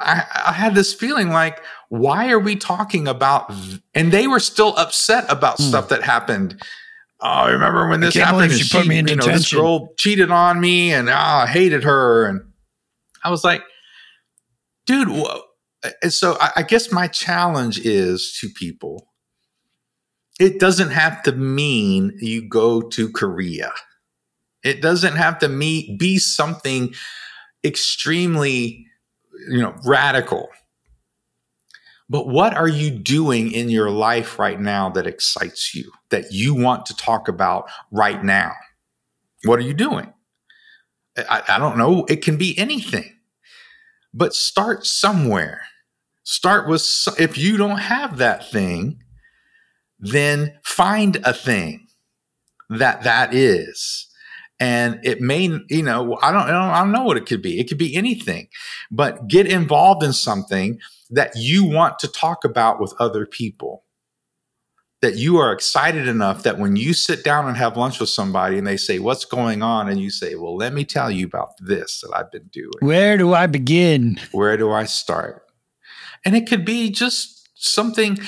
[0.00, 3.52] I, I, had this feeling like, why are we talking about?
[3.94, 5.64] And they were still upset about hmm.
[5.64, 6.60] stuff that happened.
[7.26, 8.52] Oh, remember when this happened?
[8.52, 11.84] She, put me in you know, This girl cheated on me, and oh, I hated
[11.84, 12.26] her.
[12.26, 12.42] And
[13.24, 13.62] I was like,
[14.86, 15.08] dude.
[15.08, 15.40] Whoa.
[15.82, 19.08] And uh, so I, I guess my challenge is to people.
[20.38, 23.72] It doesn't have to mean you go to Korea.
[24.62, 26.94] It doesn't have to meet, be something
[27.64, 28.86] extremely
[29.48, 30.48] you know, radical.
[32.08, 36.54] But what are you doing in your life right now that excites you, that you
[36.54, 38.52] want to talk about right now?
[39.44, 40.12] What are you doing?
[41.16, 42.04] I, I don't know.
[42.08, 43.16] It can be anything,
[44.12, 45.62] but start somewhere.
[46.24, 46.86] Start with,
[47.18, 49.00] if you don't have that thing,
[49.98, 51.86] then find a thing
[52.68, 54.08] that that is
[54.60, 57.68] and it may you know I don't, I don't know what it could be it
[57.68, 58.48] could be anything
[58.90, 60.78] but get involved in something
[61.14, 63.84] that you want to talk about with other people.
[65.02, 68.56] That you are excited enough that when you sit down and have lunch with somebody
[68.56, 69.88] and they say what's going on?
[69.88, 72.72] and you say well let me tell you about this that I've been doing.
[72.80, 74.18] Where do I begin?
[74.32, 75.42] Where do I start?
[76.24, 78.18] And it could be just something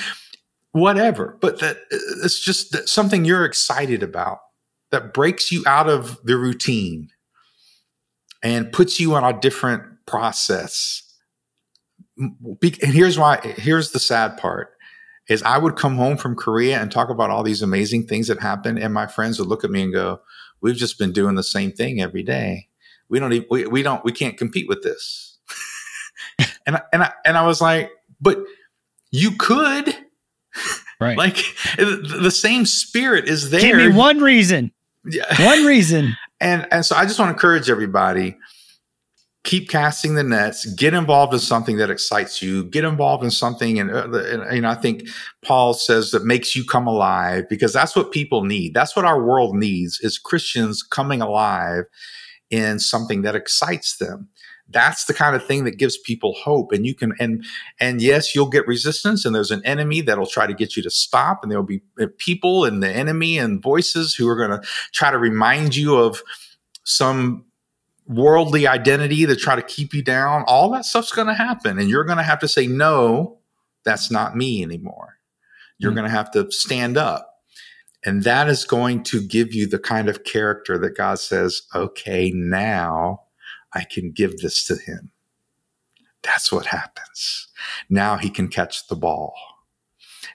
[0.71, 4.37] whatever but that uh, it's just that something you're excited about
[4.91, 7.09] that breaks you out of the routine
[8.43, 11.03] and puts you on a different process.
[12.17, 14.73] And here's why, here's the sad part
[15.27, 18.39] is I would come home from Korea and talk about all these amazing things that
[18.39, 20.21] happened And my friends would look at me and go,
[20.61, 22.69] we've just been doing the same thing every day.
[23.09, 25.37] We don't, even, we, we don't, we can't compete with this.
[26.65, 28.39] and, I, and I, and I was like, but
[29.11, 29.95] you could,
[30.99, 31.17] right?
[31.17, 31.37] Like
[31.77, 33.61] the same spirit is there.
[33.61, 34.71] Give me one reason.
[35.05, 35.23] Yeah.
[35.45, 36.17] One reason.
[36.41, 38.37] and and so I just want to encourage everybody
[39.47, 43.79] keep casting the nets get involved in something that excites you get involved in something
[43.79, 45.07] and, uh, and you know i think
[45.43, 48.73] paul says that makes you come alive because that's what people need.
[48.73, 51.85] That's what our world needs is christians coming alive
[52.49, 54.29] in something that excites them.
[54.69, 57.45] That's the kind of thing that gives people hope and you can and
[57.79, 60.89] and yes you'll get resistance and there's an enemy that'll try to get you to
[60.89, 64.67] stop and there'll be uh, people and the enemy and voices who are going to
[64.91, 66.21] try to remind you of
[66.83, 67.45] some
[68.07, 71.89] worldly identity that try to keep you down all that stuff's going to happen and
[71.89, 73.37] you're going to have to say no
[73.83, 75.17] that's not me anymore
[75.77, 75.99] you're mm-hmm.
[75.99, 77.37] going to have to stand up
[78.07, 82.31] and that is going to give you the kind of character that God says, okay,
[82.33, 83.23] now
[83.73, 85.11] I can give this to him.
[86.23, 87.47] That's what happens.
[87.89, 89.33] Now he can catch the ball.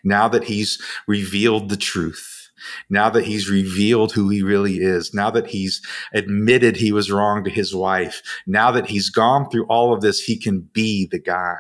[0.05, 2.42] Now that he's revealed the truth,
[2.89, 5.83] now that he's revealed who he really is, now that he's
[6.13, 10.21] admitted he was wrong to his wife, now that he's gone through all of this,
[10.21, 11.59] he can be the guy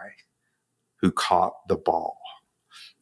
[1.00, 2.18] who caught the ball.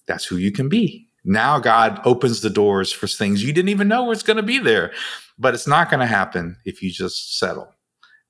[0.07, 1.09] That's who you can be.
[1.25, 4.59] Now God opens the doors for things you didn't even know was going to be
[4.59, 4.93] there.
[5.39, 7.75] But it's not going to happen if you just settle.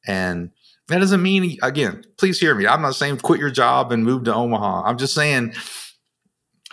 [0.07, 0.51] And
[0.89, 2.67] that doesn't mean, again, please hear me.
[2.67, 4.83] I'm not saying quit your job and move to Omaha.
[4.85, 5.53] I'm just saying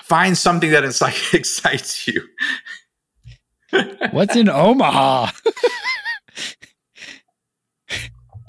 [0.01, 0.83] find something that
[1.33, 2.21] excites you.
[4.11, 5.31] What's in Omaha?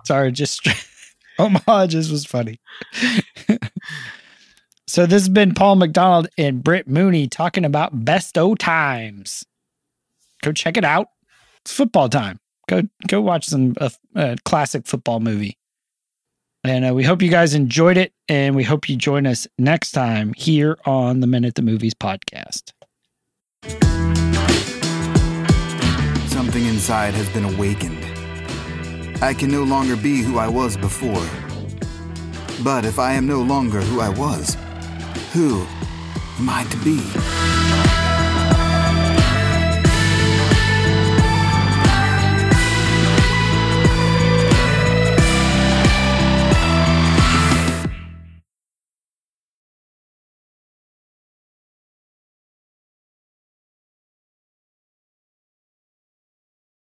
[0.05, 0.67] Sorry, just
[1.39, 2.59] Omaha just was funny.
[4.87, 9.45] so this has been Paul McDonald and Britt Mooney talking about best of times.
[10.43, 11.09] Go check it out.
[11.63, 12.41] It's football time.
[12.69, 15.59] Go go watch some uh, uh, classic football movie.
[16.65, 19.93] And uh, we hope you guys enjoyed it, and we hope you join us next
[19.93, 22.73] time here on the Men at the Movies podcast.
[26.79, 28.05] Inside has been awakened.
[29.21, 31.27] I can no longer be who I was before.
[32.63, 34.57] But if I am no longer who I was,
[35.33, 35.67] who
[36.39, 37.98] am I to be?